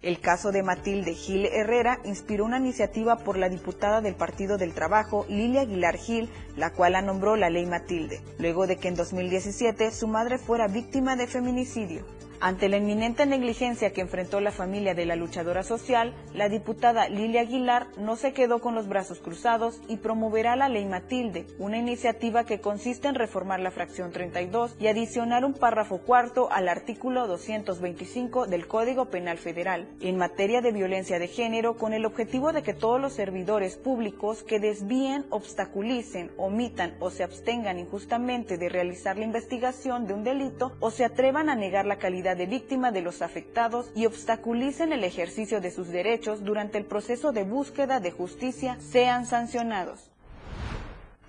[0.00, 4.72] El caso de Matilde Gil Herrera inspiró una iniciativa por la diputada del Partido del
[4.72, 8.94] Trabajo, Lilia Aguilar Gil, la cual la nombró la Ley Matilde, luego de que en
[8.94, 12.17] 2017 su madre fuera víctima de feminicidio.
[12.40, 17.40] Ante la inminente negligencia que enfrentó la familia de la luchadora social, la diputada Lilia
[17.40, 22.44] Aguilar no se quedó con los brazos cruzados y promoverá la Ley Matilde, una iniciativa
[22.44, 28.46] que consiste en reformar la fracción 32 y adicionar un párrafo cuarto al artículo 225
[28.46, 32.72] del Código Penal Federal en materia de violencia de género con el objetivo de que
[32.72, 39.24] todos los servidores públicos que desvíen, obstaculicen, omitan o se abstengan injustamente de realizar la
[39.24, 43.22] investigación de un delito o se atrevan a negar la calidad de víctima de los
[43.22, 48.78] afectados y obstaculicen el ejercicio de sus derechos durante el proceso de búsqueda de justicia
[48.80, 50.10] sean sancionados.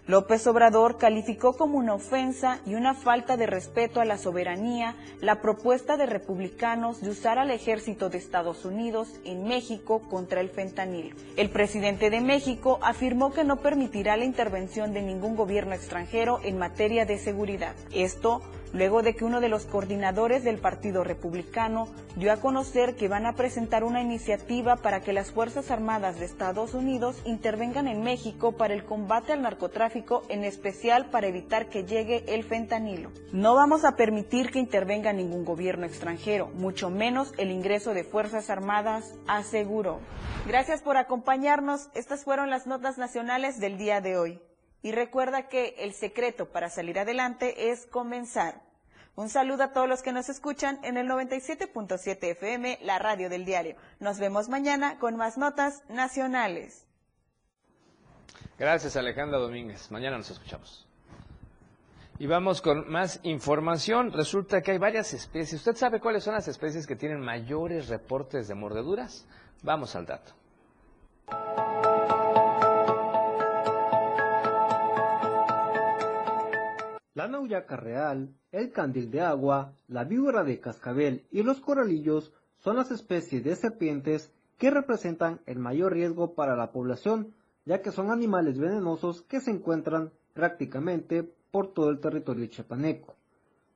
[0.10, 5.40] López Obrador calificó como una ofensa y una falta de respeto a la soberanía la
[5.40, 11.14] propuesta de republicanos de usar al ejército de Estados Unidos en México contra el fentanil.
[11.38, 16.58] El presidente de México afirmó que no permitirá la intervención de ningún gobierno extranjero en
[16.58, 17.76] materia de seguridad.
[17.94, 18.42] Esto
[18.74, 23.26] luego de que uno de los coordinadores del Partido Republicano dio a conocer que van
[23.26, 28.54] a presentar una iniciativa para que las Fuerzas Armadas de Estados Unidos intervengan en México
[28.54, 33.12] para el combate al narcotráfico, en especial para evitar que llegue el fentanilo.
[33.32, 38.50] No vamos a permitir que intervenga ningún gobierno extranjero, mucho menos el ingreso de Fuerzas
[38.50, 40.00] Armadas, aseguró.
[40.48, 41.90] Gracias por acompañarnos.
[41.94, 44.49] Estas fueron las notas nacionales del día de hoy.
[44.82, 48.62] Y recuerda que el secreto para salir adelante es comenzar.
[49.16, 53.44] Un saludo a todos los que nos escuchan en el 97.7 FM, la radio del
[53.44, 53.76] diario.
[54.00, 56.86] Nos vemos mañana con más notas nacionales.
[58.58, 59.92] Gracias Alejandra Domínguez.
[59.92, 60.88] Mañana nos escuchamos.
[62.18, 64.12] Y vamos con más información.
[64.12, 65.62] Resulta que hay varias especies.
[65.62, 69.26] ¿Usted sabe cuáles son las especies que tienen mayores reportes de mordeduras?
[69.64, 70.34] Vamos al dato.
[77.20, 82.78] La nauyaca real, el candil de agua, la víbora de cascabel y los coralillos son
[82.78, 87.34] las especies de serpientes que representan el mayor riesgo para la población,
[87.66, 93.16] ya que son animales venenosos que se encuentran prácticamente por todo el territorio chiapaneco.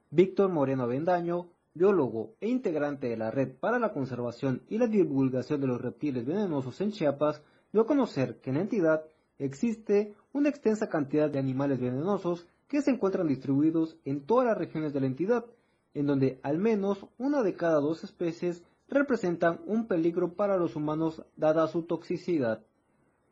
[0.09, 5.59] Víctor Moreno Bendaño, biólogo e integrante de la Red para la Conservación y la Divulgación
[5.59, 9.03] de los Reptiles Venenosos en Chiapas, dio a conocer que en la entidad
[9.37, 14.93] existe una extensa cantidad de animales venenosos que se encuentran distribuidos en todas las regiones
[14.93, 15.45] de la entidad,
[15.93, 21.23] en donde al menos una de cada dos especies representan un peligro para los humanos
[21.35, 22.63] dada su toxicidad.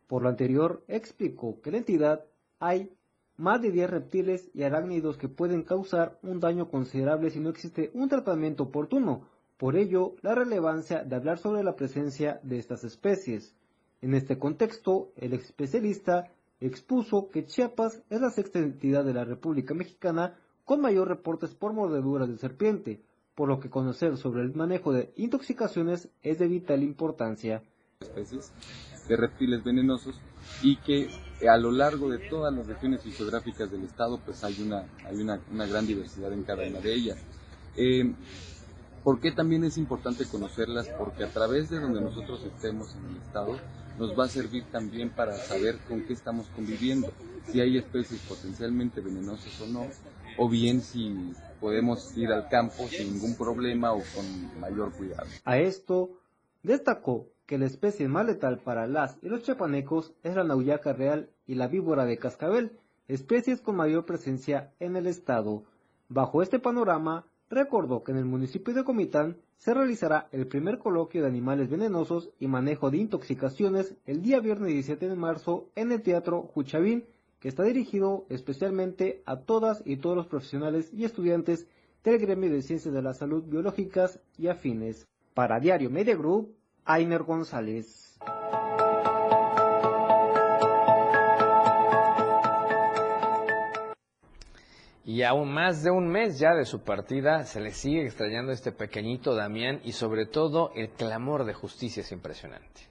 [0.05, 2.25] Por lo anterior, explicó que en la entidad
[2.59, 2.93] hay
[3.35, 7.89] más de 10 reptiles y arácnidos que pueden causar un daño considerable si no existe
[7.95, 9.27] un tratamiento oportuno.
[9.57, 13.55] Por ello, la relevancia de hablar sobre la presencia de estas especies.
[14.01, 16.31] En este contexto, el especialista
[16.61, 21.73] expuso que Chiapas es la sexta entidad de la República Mexicana con mayor reportes por
[21.73, 23.01] mordeduras de serpiente,
[23.35, 27.63] por lo que conocer sobre el manejo de intoxicaciones es de vital importancia.
[27.99, 28.53] Especies
[29.07, 30.15] de reptiles venenosos
[30.61, 31.09] y que
[31.47, 35.65] a lo largo de todas las regiones fisiográficas del estado pues hay una, hay una,
[35.65, 37.17] gran diversidad en cada una de ellas.
[37.75, 38.13] Eh,
[39.03, 40.87] ¿Por qué también es importante conocerlas?
[40.97, 43.57] Porque a través de donde nosotros estemos en el estado,
[44.01, 47.11] nos va a servir también para saber con qué estamos conviviendo,
[47.51, 49.85] si hay especies potencialmente venenosas o no,
[50.39, 55.27] o bien si podemos ir al campo sin ningún problema o con mayor cuidado.
[55.45, 56.17] A esto
[56.63, 61.29] destacó que la especie más letal para las y los chapanecos es la nauyaca real
[61.45, 65.63] y la víbora de cascabel, especies con mayor presencia en el estado.
[66.09, 71.21] Bajo este panorama, recordó que en el municipio de Comitán se realizará el primer coloquio
[71.21, 76.01] de animales venenosos y manejo de intoxicaciones el día viernes 17 de marzo en el
[76.01, 77.05] Teatro Juchavín,
[77.39, 81.67] que está dirigido especialmente a todas y todos los profesionales y estudiantes
[82.03, 85.07] del gremio de ciencias de la salud biológicas y afines.
[85.33, 88.17] Para Diario Media Group, Ainer González.
[95.11, 98.71] Y aún más de un mes ya de su partida, se le sigue extrañando este
[98.71, 102.87] pequeñito Damián y sobre todo el clamor de justicia es impresionante.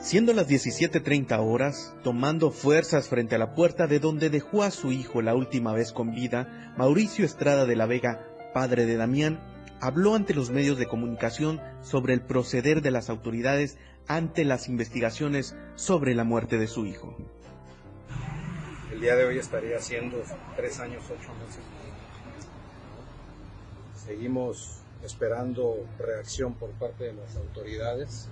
[0.00, 4.90] Siendo las 17.30 horas, tomando fuerzas frente a la puerta de donde dejó a su
[4.90, 10.14] hijo la última vez con vida, Mauricio Estrada de la Vega, padre de Damián, habló
[10.14, 16.14] ante los medios de comunicación sobre el proceder de las autoridades ante las investigaciones sobre
[16.14, 17.16] la muerte de su hijo.
[18.92, 20.22] El día de hoy estaría haciendo
[20.56, 21.62] tres años, ocho meses.
[24.06, 28.28] Seguimos esperando reacción por parte de las autoridades.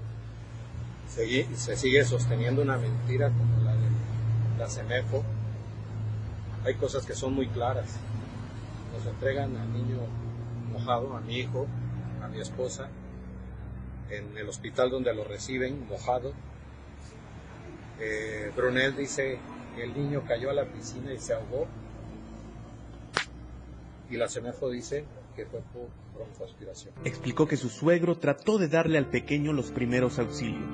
[1.07, 3.89] se sigue sosteniendo una mentira como la de
[4.59, 5.23] la CEMEFO.
[6.65, 7.97] Hay cosas que son muy claras.
[8.97, 9.99] Nos entregan al niño
[10.93, 11.67] a mi hijo,
[12.23, 12.89] a mi esposa,
[14.11, 16.33] en el hospital donde lo reciben, mojado.
[18.01, 19.39] Eh, Brunel dice
[19.75, 21.67] que el niño cayó a la piscina y se ahogó.
[24.11, 25.05] Y la CEMEFO dice
[25.35, 26.95] que fue por broncoaspiración.
[27.05, 30.69] Explicó que su suegro trató de darle al pequeño los primeros auxilios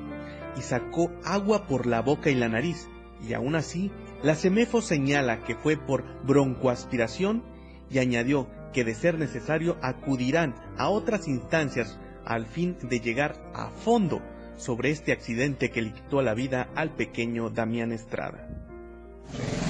[0.57, 2.89] y sacó agua por la boca y la nariz.
[3.27, 3.91] Y aún así,
[4.23, 7.45] la CEMEFO señala que fue por broncoaspiración
[7.91, 13.71] y añadió que de ser necesario acudirán a otras instancias al fin de llegar a
[13.71, 14.21] fondo
[14.57, 18.49] sobre este accidente que le quitó la vida al pequeño Damián Estrada.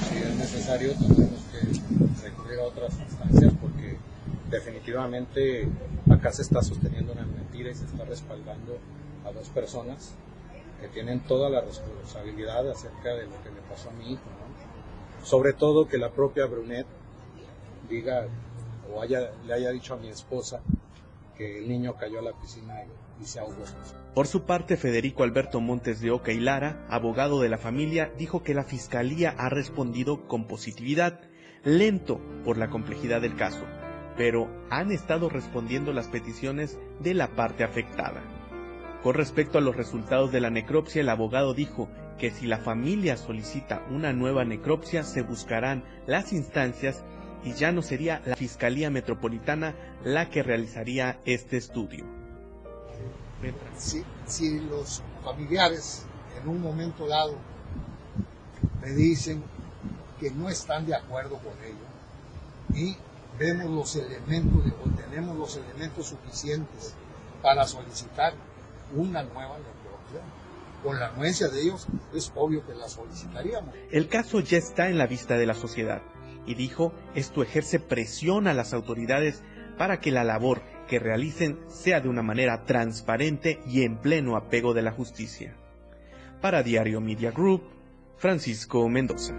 [0.09, 3.97] Si es necesario, tendremos que recurrir a otras instancias porque
[4.49, 5.67] definitivamente
[6.09, 8.77] acá se está sosteniendo una mentira y se está respaldando
[9.25, 10.13] a dos personas
[10.81, 14.23] que tienen toda la responsabilidad acerca de lo que le pasó a mi hijo.
[14.25, 15.25] ¿no?
[15.25, 16.87] Sobre todo que la propia Brunet
[17.89, 18.25] diga
[19.45, 20.61] le haya dicho a mi esposa
[21.37, 22.75] que el niño cayó a la piscina
[23.19, 23.63] y se ahogó.
[24.13, 28.43] Por su parte, Federico Alberto Montes de Oca y Lara, abogado de la familia, dijo
[28.43, 31.21] que la fiscalía ha respondido con positividad,
[31.63, 33.65] lento por la complejidad del caso,
[34.17, 38.21] pero han estado respondiendo las peticiones de la parte afectada.
[39.03, 41.89] Con respecto a los resultados de la necropsia, el abogado dijo
[42.19, 47.03] que si la familia solicita una nueva necropsia, se buscarán las instancias
[47.43, 52.05] y ya no sería la Fiscalía Metropolitana la que realizaría este estudio.
[53.77, 56.03] Si, si los familiares
[56.39, 57.35] en un momento dado
[58.81, 59.43] me dicen
[60.19, 62.95] que no están de acuerdo con ello y
[63.39, 66.93] vemos los elementos o tenemos los elementos suficientes
[67.41, 68.33] para solicitar
[68.95, 70.21] una nueva necropsia,
[70.83, 73.73] con la anuencia de ellos, es obvio que la solicitaríamos.
[73.91, 76.01] El caso ya está en la vista de la sociedad
[76.45, 79.43] y dijo esto ejerce presión a las autoridades
[79.77, 84.73] para que la labor que realicen sea de una manera transparente y en pleno apego
[84.73, 85.55] de la justicia.
[86.41, 87.63] Para Diario Media Group,
[88.17, 89.33] Francisco Mendoza.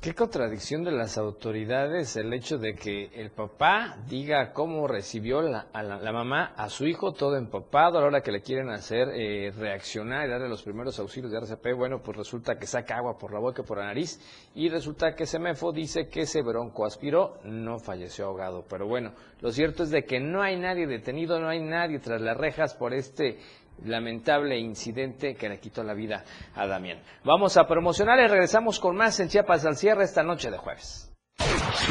[0.00, 5.66] Qué contradicción de las autoridades el hecho de que el papá diga cómo recibió la,
[5.74, 9.08] a la, mamá a su hijo todo empapado a la hora que le quieren hacer
[9.12, 11.76] eh, reaccionar y darle los primeros auxilios de RCP.
[11.76, 14.18] Bueno, pues resulta que saca agua por la boca por la nariz
[14.54, 18.64] y resulta que Semefo dice que ese bronco aspiró, no falleció ahogado.
[18.70, 22.22] Pero bueno, lo cierto es de que no hay nadie detenido, no hay nadie tras
[22.22, 23.38] las rejas por este
[23.84, 26.24] lamentable incidente que le quitó la vida
[26.54, 27.02] a Damián.
[27.24, 31.10] Vamos a promocionar y regresamos con más en Chiapas al cierre esta noche de jueves.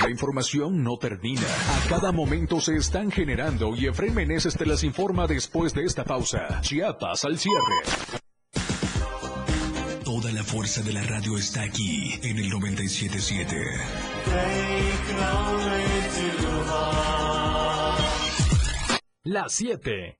[0.01, 1.41] La información no termina.
[1.41, 6.03] A cada momento se están generando y Efraín Meneses te las informa después de esta
[6.03, 6.61] pausa.
[6.61, 8.19] Chiapas al cierre.
[10.03, 13.55] Toda la fuerza de la radio está aquí en el 977.
[19.23, 20.19] Las 7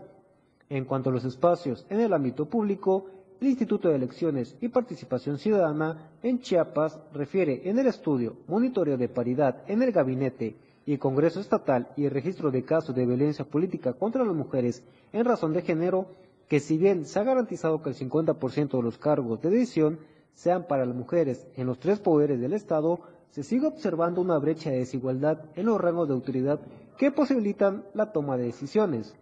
[0.68, 3.06] En cuanto a los espacios en el ámbito público,
[3.40, 9.08] el Instituto de Elecciones y Participación Ciudadana en Chiapas refiere en el estudio Monitoreo de
[9.08, 10.56] Paridad en el Gabinete
[10.86, 15.24] y Congreso Estatal y el Registro de Casos de Violencia Política contra las Mujeres en
[15.24, 16.06] razón de género
[16.48, 19.98] que si bien se ha garantizado que el 50% de los cargos de decisión
[20.34, 23.00] sean para las mujeres en los tres poderes del Estado,
[23.30, 26.60] se sigue observando una brecha de desigualdad en los rangos de autoridad
[26.96, 29.14] que posibilitan la toma de decisiones.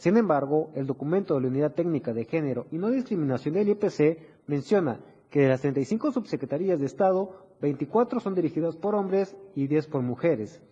[0.00, 4.16] Sin embargo, el documento de la Unidad Técnica de Género y No Discriminación del IPC
[4.46, 4.98] menciona
[5.28, 10.00] que de las 35 subsecretarías de Estado, 24 son dirigidas por hombres y 10 por
[10.00, 10.62] mujeres.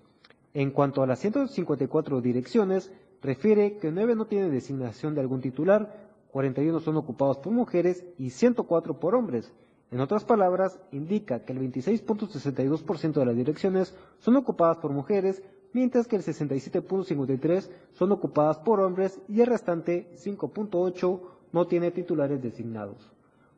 [0.55, 6.09] En cuanto a las 154 direcciones, refiere que 9 no tienen designación de algún titular,
[6.33, 9.53] 41 son ocupados por mujeres y 104 por hombres,
[9.91, 15.43] en otras palabras, indica que el 26.62% de las direcciones son ocupadas por mujeres,
[15.73, 21.21] mientras que el 67.53% son ocupadas por hombres y el restante 5.8%
[21.53, 23.11] no tiene titulares designados.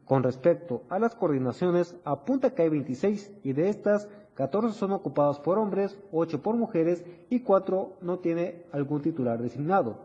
[0.04, 5.38] Con respecto a las coordinaciones, apunta que hay 26 y de estas 14 son ocupadas
[5.38, 9.98] por hombres, 8 por mujeres y 4 no tiene algún titular designado.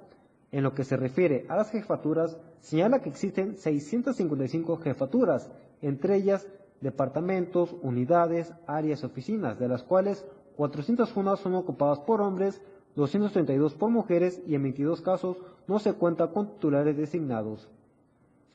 [0.52, 5.50] En lo que se refiere a las jefaturas, señala que existen 655 jefaturas
[5.82, 6.48] entre ellas
[6.82, 10.26] departamentos, unidades, áreas y oficinas, de las cuales
[10.56, 12.62] 401 son ocupadas por hombres,
[12.96, 15.38] 232 por mujeres y en 22 casos
[15.68, 17.70] no se cuenta con titulares designados.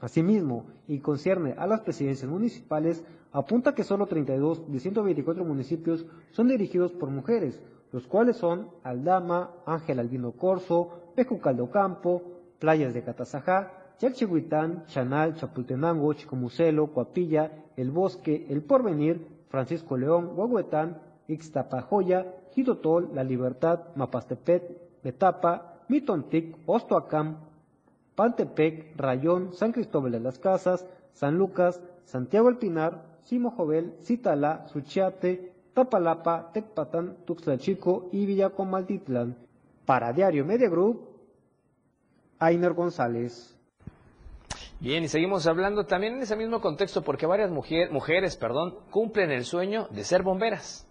[0.00, 6.48] Asimismo, y concierne a las presidencias municipales, apunta que solo 32 de 124 municipios son
[6.48, 7.60] dirigidos por mujeres,
[7.92, 12.22] los cuales son Aldama, Ángel Albino Corso, Pejucaldo Campo,
[12.58, 20.98] Playas de Catazajá, Chalchihuitán, Chanal, Chapultenango, Chicomucelo, Coapilla, El Bosque, El Porvenir, Francisco León, Huehuetán,
[21.30, 27.38] Ixtapajoya, Jitotol, La Libertad, Mapastepet, Betapa, Mitontic, Ostoacam,
[28.14, 34.66] Pantepec, Rayón, San Cristóbal de las Casas, San Lucas, Santiago El Pinar, Simo Jovel, Citala,
[34.68, 39.36] Suchiate, Tapalapa, Tecpatán, Tuxtla Chico y Villacomaltitlán.
[39.86, 41.08] Para Diario Media Group,
[42.38, 43.56] Ainer González.
[44.80, 49.44] Bien, y seguimos hablando también en ese mismo contexto porque varias mujeres perdón, cumplen el
[49.44, 50.86] sueño de ser bomberas.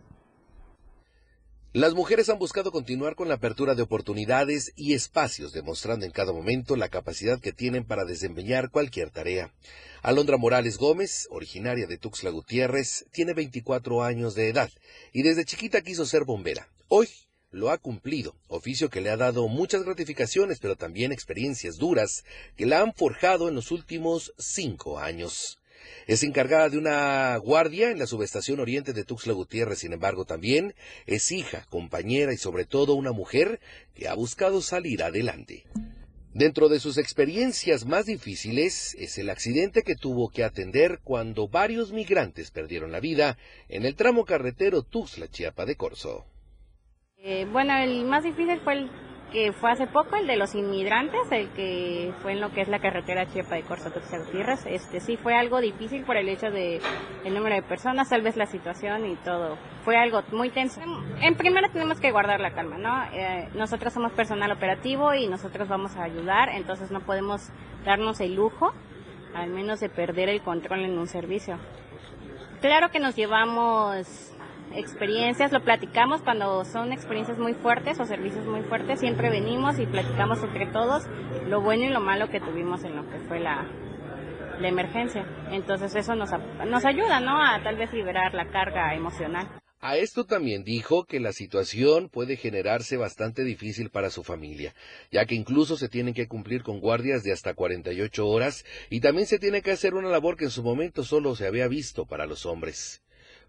[1.71, 6.33] Las mujeres han buscado continuar con la apertura de oportunidades y espacios, demostrando en cada
[6.33, 9.53] momento la capacidad que tienen para desempeñar cualquier tarea.
[10.01, 14.71] Alondra Morales Gómez, originaria de Tuxtla Gutiérrez, tiene 24 años de edad
[15.13, 16.67] y desde chiquita quiso ser bombera.
[16.87, 17.07] Hoy
[17.51, 22.25] lo ha cumplido, oficio que le ha dado muchas gratificaciones, pero también experiencias duras
[22.57, 25.58] que la han forjado en los últimos cinco años.
[26.07, 30.73] Es encargada de una guardia en la subestación oriente de Tuxtla Gutiérrez, sin embargo también
[31.05, 33.59] es hija, compañera y sobre todo una mujer
[33.93, 35.65] que ha buscado salir adelante.
[36.33, 41.91] Dentro de sus experiencias más difíciles es el accidente que tuvo que atender cuando varios
[41.91, 46.25] migrantes perdieron la vida en el tramo carretero Tuxtla-Chiapa de Corzo.
[47.17, 48.89] Eh, bueno, el más difícil fue el
[49.31, 52.67] que fue hace poco, el de los inmigrantes, el que fue en lo que es
[52.67, 54.65] la carretera Chiapa de Corzo Gutiérrez.
[54.65, 56.81] Este sí fue algo difícil por el hecho de
[57.23, 59.57] el número de personas, tal vez la situación y todo.
[59.83, 60.81] Fue algo muy tenso.
[61.21, 63.03] En primera tenemos que guardar la calma, ¿no?
[63.13, 67.49] Eh, nosotros somos personal operativo y nosotros vamos a ayudar, entonces no podemos
[67.85, 68.73] darnos el lujo,
[69.35, 71.57] al menos de perder el control en un servicio.
[72.61, 74.33] Claro que nos llevamos
[74.75, 79.85] experiencias, lo platicamos cuando son experiencias muy fuertes o servicios muy fuertes, siempre venimos y
[79.85, 81.03] platicamos entre todos
[81.47, 83.65] lo bueno y lo malo que tuvimos en lo que fue la,
[84.61, 85.25] emergencia.
[85.51, 86.31] Entonces eso nos,
[86.67, 87.41] nos ayuda, ¿no?
[87.41, 89.47] A tal vez liberar la carga emocional.
[89.81, 94.75] A esto también dijo que la situación puede generarse bastante difícil para su familia,
[95.09, 99.25] ya que incluso se tienen que cumplir con guardias de hasta 48 horas y también
[99.25, 102.25] se tiene que hacer una labor que en su momento solo se había visto para
[102.25, 103.01] los hombres.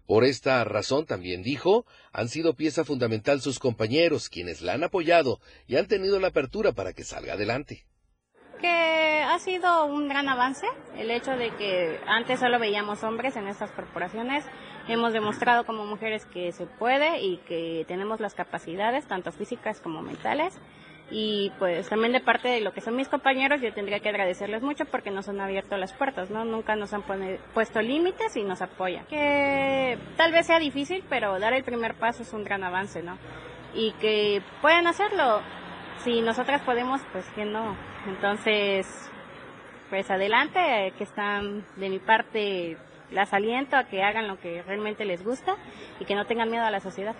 [0.05, 5.39] Por esta razón, también dijo, han sido pieza fundamental sus compañeros, quienes la han apoyado
[5.67, 7.85] y han tenido la apertura para que salga adelante.
[8.59, 13.47] Que ha sido un gran avance el hecho de que antes solo veíamos hombres en
[13.47, 14.45] estas corporaciones.
[14.87, 20.01] hemos demostrado como mujeres que se puede y que tenemos las capacidades, tanto físicas como
[20.01, 20.59] mentales.
[21.13, 24.61] Y pues también de parte de lo que son mis compañeros, yo tendría que agradecerles
[24.61, 26.45] mucho porque nos han abierto las puertas, ¿no?
[26.45, 27.03] Nunca nos han
[27.53, 29.05] puesto límites y nos apoyan.
[29.07, 33.17] Que tal vez sea difícil, pero dar el primer paso es un gran avance, ¿no?
[33.73, 35.41] Y que pueden hacerlo.
[35.97, 37.75] Si nosotras podemos, pues que no.
[38.07, 38.87] Entonces,
[39.89, 42.77] pues adelante, que están de mi parte,
[43.11, 45.57] las aliento a que hagan lo que realmente les gusta
[45.99, 47.15] y que no tengan miedo a la sociedad.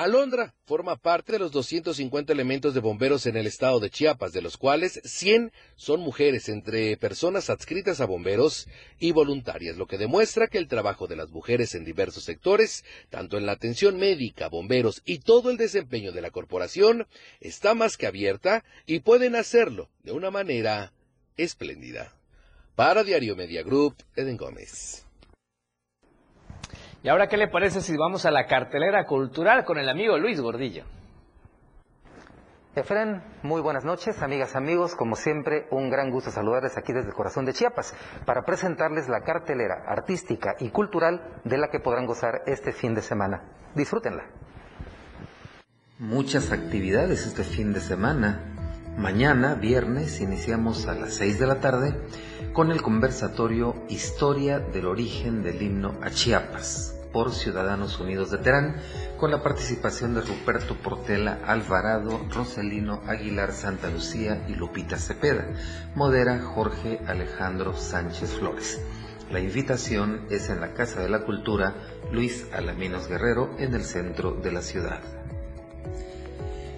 [0.00, 4.40] Alondra forma parte de los 250 elementos de bomberos en el estado de Chiapas, de
[4.40, 8.66] los cuales 100 son mujeres entre personas adscritas a bomberos
[8.98, 13.36] y voluntarias, lo que demuestra que el trabajo de las mujeres en diversos sectores, tanto
[13.36, 17.06] en la atención médica, bomberos y todo el desempeño de la corporación,
[17.38, 20.94] está más que abierta y pueden hacerlo de una manera
[21.36, 22.16] espléndida.
[22.74, 25.09] Para Diario Media Group, Eden Gómez.
[27.02, 30.40] Y ahora, ¿qué le parece si vamos a la cartelera cultural con el amigo Luis
[30.40, 30.84] Gordillo?
[32.74, 34.94] Efren, muy buenas noches, amigas, amigos.
[34.94, 37.94] Como siempre, un gran gusto saludarles aquí desde el corazón de Chiapas
[38.26, 43.02] para presentarles la cartelera artística y cultural de la que podrán gozar este fin de
[43.02, 43.42] semana.
[43.74, 44.24] Disfrútenla.
[45.98, 48.59] Muchas actividades este fin de semana.
[48.96, 51.94] Mañana, viernes, iniciamos a las 6 de la tarde
[52.52, 58.76] con el conversatorio Historia del origen del himno a Chiapas por Ciudadanos Unidos de Terán,
[59.18, 65.46] con la participación de Ruperto Portela Alvarado, Roselino Aguilar Santa Lucía y Lupita Cepeda.
[65.94, 68.80] Modera Jorge Alejandro Sánchez Flores.
[69.30, 71.74] La invitación es en la Casa de la Cultura
[72.12, 75.19] Luis Alaminos Guerrero en el centro de la ciudad.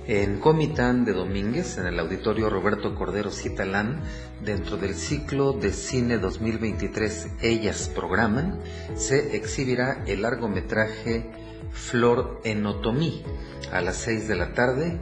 [0.09, 4.03] En Comitán de Domínguez, en el auditorio Roberto Cordero Citalán,
[4.45, 8.59] dentro del ciclo de cine 2023 Ellas Programan,
[8.97, 11.31] se exhibirá el largometraje
[11.71, 13.23] Flor Enotomí
[13.71, 14.99] a las 6 de la tarde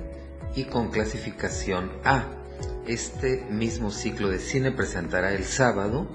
[0.55, 2.27] y con clasificación A.
[2.87, 6.09] Este mismo ciclo de cine presentará el sábado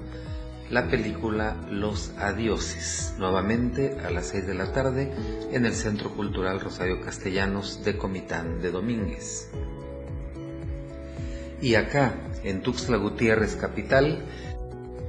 [0.70, 5.12] la película Los Adioses, nuevamente a las 6 de la tarde
[5.52, 9.50] en el Centro Cultural Rosario Castellanos de Comitán de Domínguez.
[11.62, 14.26] Y acá, en Tuxtla Gutiérrez Capital,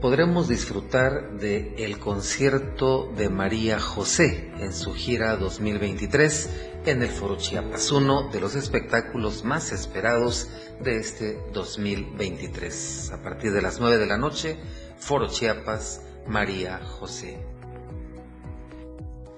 [0.00, 6.50] podremos disfrutar de el concierto de María José en su gira 2023
[6.86, 10.48] en el Foro Chiapas, uno de los espectáculos más esperados
[10.80, 13.10] de este 2023.
[13.12, 14.56] A partir de las 9 de la noche,
[14.98, 17.38] Foro Chiapas, María José.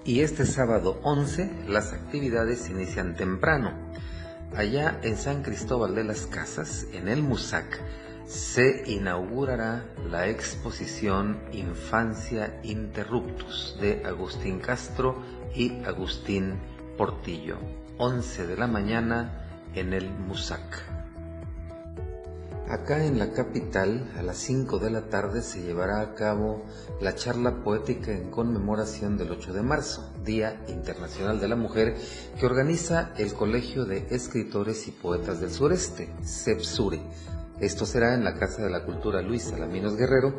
[0.04, 3.72] Y este sábado 11 las actividades inician temprano.
[4.56, 7.80] Allá en San Cristóbal de las Casas, en el Musac,
[8.26, 15.22] se inaugurará la exposición Infancia Interruptus de Agustín Castro
[15.54, 16.58] y Agustín
[16.96, 17.58] Portillo.
[17.98, 19.44] 11 de la mañana
[19.74, 20.97] en el Musac.
[22.70, 26.66] Acá en la capital, a las 5 de la tarde, se llevará a cabo
[27.00, 31.96] la charla poética en conmemoración del 8 de marzo, Día Internacional de la Mujer,
[32.38, 37.00] que organiza el Colegio de Escritores y Poetas del Sureste, CEPSURE.
[37.58, 40.34] Esto será en la Casa de la Cultura Luis Salaminos Guerrero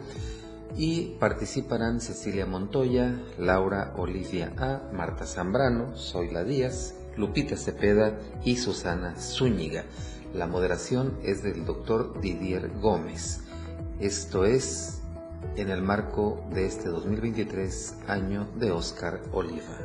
[0.78, 9.16] y participarán Cecilia Montoya, Laura Olivia A, Marta Zambrano, Zoila Díaz, Lupita Cepeda y Susana
[9.16, 9.86] Zúñiga.
[10.34, 13.42] La moderación es del doctor Didier Gómez.
[14.00, 15.02] Esto es
[15.56, 19.76] en el marco de este 2023 año de Oscar Oliva.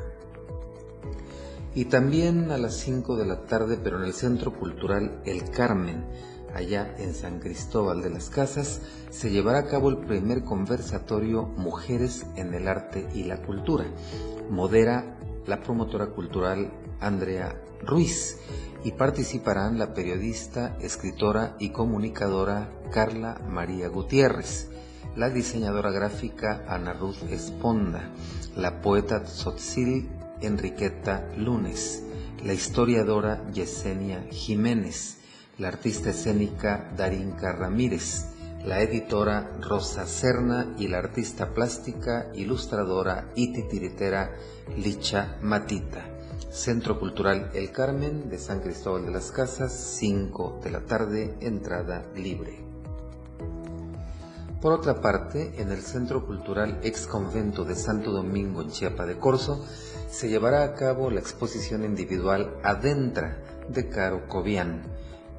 [1.75, 6.05] Y también a las 5 de la tarde, pero en el Centro Cultural El Carmen,
[6.55, 12.27] allá en San Cristóbal de las Casas, se llevará a cabo el primer conversatorio Mujeres
[12.37, 13.87] en el Arte y la Cultura.
[14.51, 15.17] Modera
[15.47, 16.71] la promotora cultural
[17.01, 18.39] Andrea Ruiz
[18.85, 24.69] y participarán la periodista, escritora y comunicadora Carla María Gutiérrez,
[25.17, 28.11] la diseñadora gráfica Ana Ruth Esponda,
[28.57, 30.11] la poeta Tzotzil
[30.43, 32.05] Enriqueta Lunes,
[32.45, 35.17] la historiadora Yesenia Jiménez,
[35.59, 38.27] la artista escénica Darinka Ramírez,
[38.67, 44.33] la editora Rosa Serna y la artista plástica, ilustradora y titiritera
[44.77, 46.14] Licha Matita.
[46.55, 52.07] Centro Cultural El Carmen de San Cristóbal de las Casas, 5 de la tarde, entrada
[52.15, 52.61] libre.
[54.61, 59.19] Por otra parte, en el Centro Cultural Ex Convento de Santo Domingo en Chiapa de
[59.19, 59.67] Corzo,
[60.09, 64.83] se llevará a cabo la exposición individual Adentra de Caro Cobian,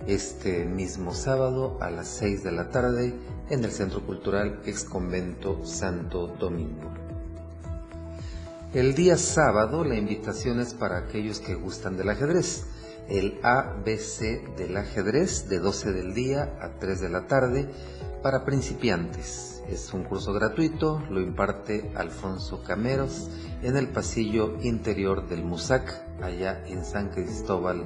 [0.07, 3.13] este mismo sábado a las 6 de la tarde
[3.49, 7.04] en el Centro Cultural Ex Convento Santo Domingo.
[8.75, 12.65] El día sábado la invitación es para aquellos que gustan del ajedrez.
[13.07, 17.69] El ABC del ajedrez de 12 del día a 3 de la tarde
[18.21, 19.63] para principiantes.
[19.69, 23.29] Es un curso gratuito, lo imparte Alfonso Cameros
[23.63, 27.85] en el pasillo interior del MUSAC, allá en San Cristóbal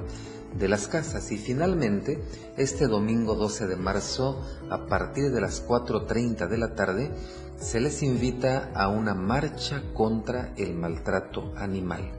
[0.58, 1.30] de las Casas.
[1.30, 2.20] Y finalmente,
[2.56, 7.12] este domingo 12 de marzo, a partir de las 4.30 de la tarde,
[7.60, 12.10] se les invita a una marcha contra el maltrato animal.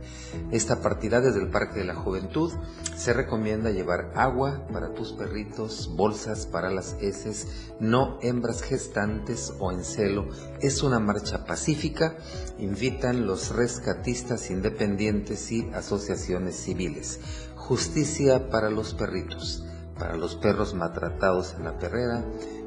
[0.52, 2.54] Esta partida desde el Parque de la Juventud
[2.96, 9.72] se recomienda llevar agua para tus perritos, bolsas para las heces, no hembras gestantes o
[9.72, 10.30] en celo.
[10.62, 12.16] Es una marcha pacífica,
[12.60, 17.20] invitan los rescatistas independientes y asociaciones civiles.
[17.56, 19.66] Justicia para los perritos,
[19.98, 22.24] para los perros maltratados en la perrera,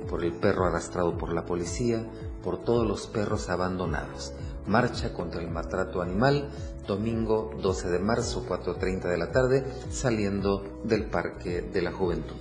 [0.09, 2.05] por el perro arrastrado por la policía,
[2.45, 4.33] por todos los perros abandonados.
[4.67, 6.51] Marcha contra el maltrato animal,
[6.87, 12.37] domingo 12 de marzo, 4.30 de la tarde, saliendo del Parque de la Juventud.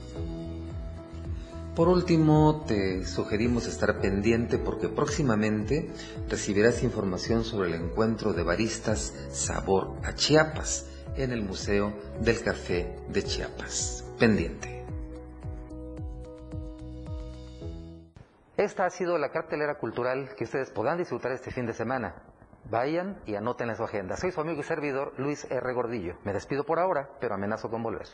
[1.76, 5.89] Por último, te sugerimos estar pendiente porque próximamente
[6.30, 10.86] recibirás información sobre el encuentro de baristas Sabor a Chiapas
[11.16, 14.04] en el Museo del Café de Chiapas.
[14.20, 14.72] Pendiente.
[18.58, 22.14] Esta ha sido la cartelera cultural que ustedes podrán disfrutar este fin de semana.
[22.70, 24.16] Vayan y anoten en su agenda.
[24.16, 25.74] Soy su amigo y servidor Luis R.
[25.74, 26.18] Gordillo.
[26.24, 28.08] Me despido por ahora, pero amenazo con volver.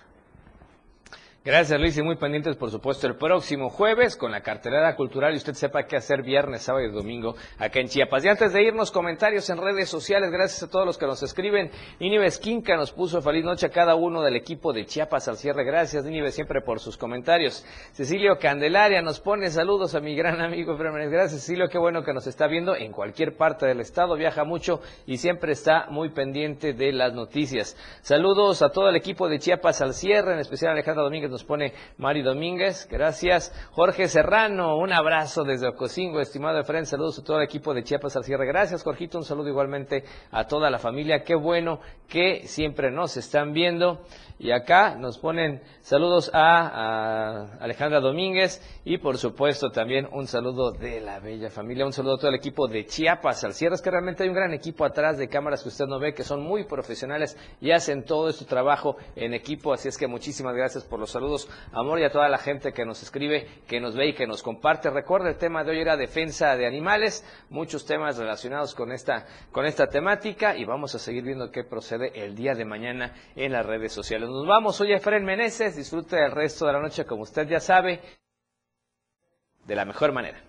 [1.45, 5.37] Gracias Luis y muy pendientes por supuesto el próximo jueves con la cartelera cultural y
[5.37, 8.25] usted sepa qué hacer viernes, sábado y domingo acá en Chiapas.
[8.25, 11.71] Y antes de irnos, comentarios en redes sociales, gracias a todos los que nos escriben.
[12.01, 15.63] Nínives Quinca nos puso feliz noche a cada uno del equipo de Chiapas al cierre.
[15.63, 17.65] Gracias Nínives siempre por sus comentarios.
[17.93, 21.09] Cecilio Candelaria nos pone saludos a mi gran amigo Fremenes.
[21.09, 24.81] Gracias Cecilio, qué bueno que nos está viendo en cualquier parte del estado, viaja mucho
[25.05, 27.77] y siempre está muy pendiente de las noticias.
[28.01, 31.43] Saludos a todo el equipo de Chiapas al cierre, en especial a Alejandra Domínguez nos
[31.43, 33.53] pone Mari Domínguez, gracias.
[33.71, 38.15] Jorge Serrano, un abrazo desde Ocosingo, estimado Efren, saludos a todo el equipo de Chiapas
[38.15, 38.45] al cierre.
[38.45, 41.23] Gracias, Jorgito, un saludo igualmente a toda la familia.
[41.23, 44.01] Qué bueno que siempre nos están viendo.
[44.41, 51.01] Y acá nos ponen saludos a, Alejandra Domínguez y por supuesto también un saludo de
[51.01, 53.75] la bella familia, un saludo a todo el equipo de Chiapas al cierre.
[53.75, 56.23] Es que realmente hay un gran equipo atrás de cámaras que usted no ve, que
[56.23, 59.73] son muy profesionales y hacen todo este trabajo en equipo.
[59.73, 62.85] Así es que muchísimas gracias por los saludos, amor y a toda la gente que
[62.85, 64.89] nos escribe, que nos ve y que nos comparte.
[64.89, 69.65] Recuerda, el tema de hoy era defensa de animales, muchos temas relacionados con esta, con
[69.65, 73.65] esta temática y vamos a seguir viendo qué procede el día de mañana en las
[73.65, 74.29] redes sociales.
[74.29, 77.99] Nos vamos, soy Efren Meneses, disfrute el resto de la noche como usted ya sabe,
[79.65, 80.48] de la mejor manera.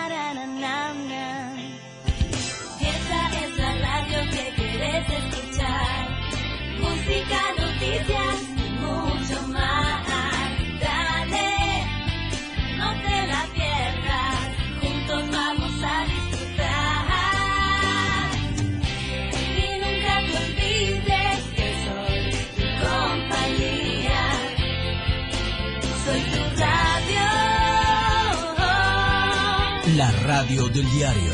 [30.01, 31.33] La radio del diario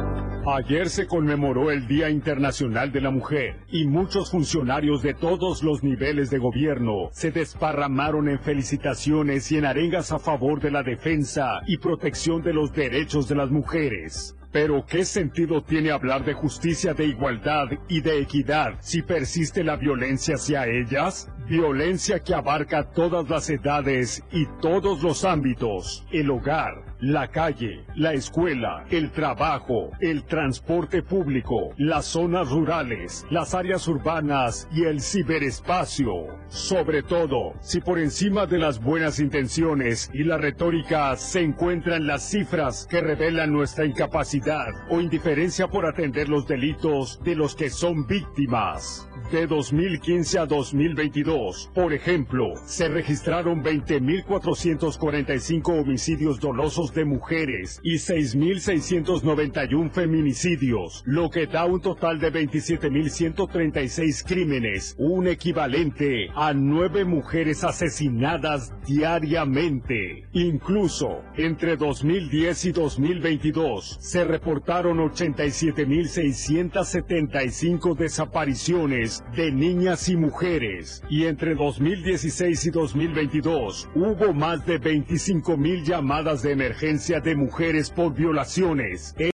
[0.46, 5.82] Ayer se conmemoró el Día Internacional de la Mujer y muchos funcionarios de todos los
[5.82, 11.60] niveles de gobierno se desparramaron en felicitaciones y en arengas a favor de la defensa
[11.66, 14.34] y protección de los derechos de las mujeres.
[14.52, 19.76] Pero ¿qué sentido tiene hablar de justicia, de igualdad y de equidad si persiste la
[19.76, 21.30] violencia hacia ellas?
[21.50, 26.06] Violencia que abarca todas las edades y todos los ámbitos.
[26.12, 33.52] El hogar, la calle, la escuela, el trabajo, el transporte público, las zonas rurales, las
[33.56, 36.28] áreas urbanas y el ciberespacio.
[36.46, 42.30] Sobre todo, si por encima de las buenas intenciones y la retórica se encuentran las
[42.30, 48.06] cifras que revelan nuestra incapacidad o indiferencia por atender los delitos de los que son
[48.06, 49.09] víctimas.
[49.30, 51.70] De 2015 a 2022, 2022.
[51.74, 61.66] Por ejemplo, se registraron 20.445 homicidios dolosos de mujeres y 6.691 feminicidios, lo que da
[61.66, 70.24] un total de 27.136 crímenes, un equivalente a nueve mujeres asesinadas diariamente.
[70.32, 81.54] Incluso, entre 2010 y 2022, se reportaron 87.675 desapariciones de niñas y mujeres, y entre
[81.54, 89.14] 2016 y 2022 hubo más de 25.000 llamadas de emergencia de mujeres por violaciones.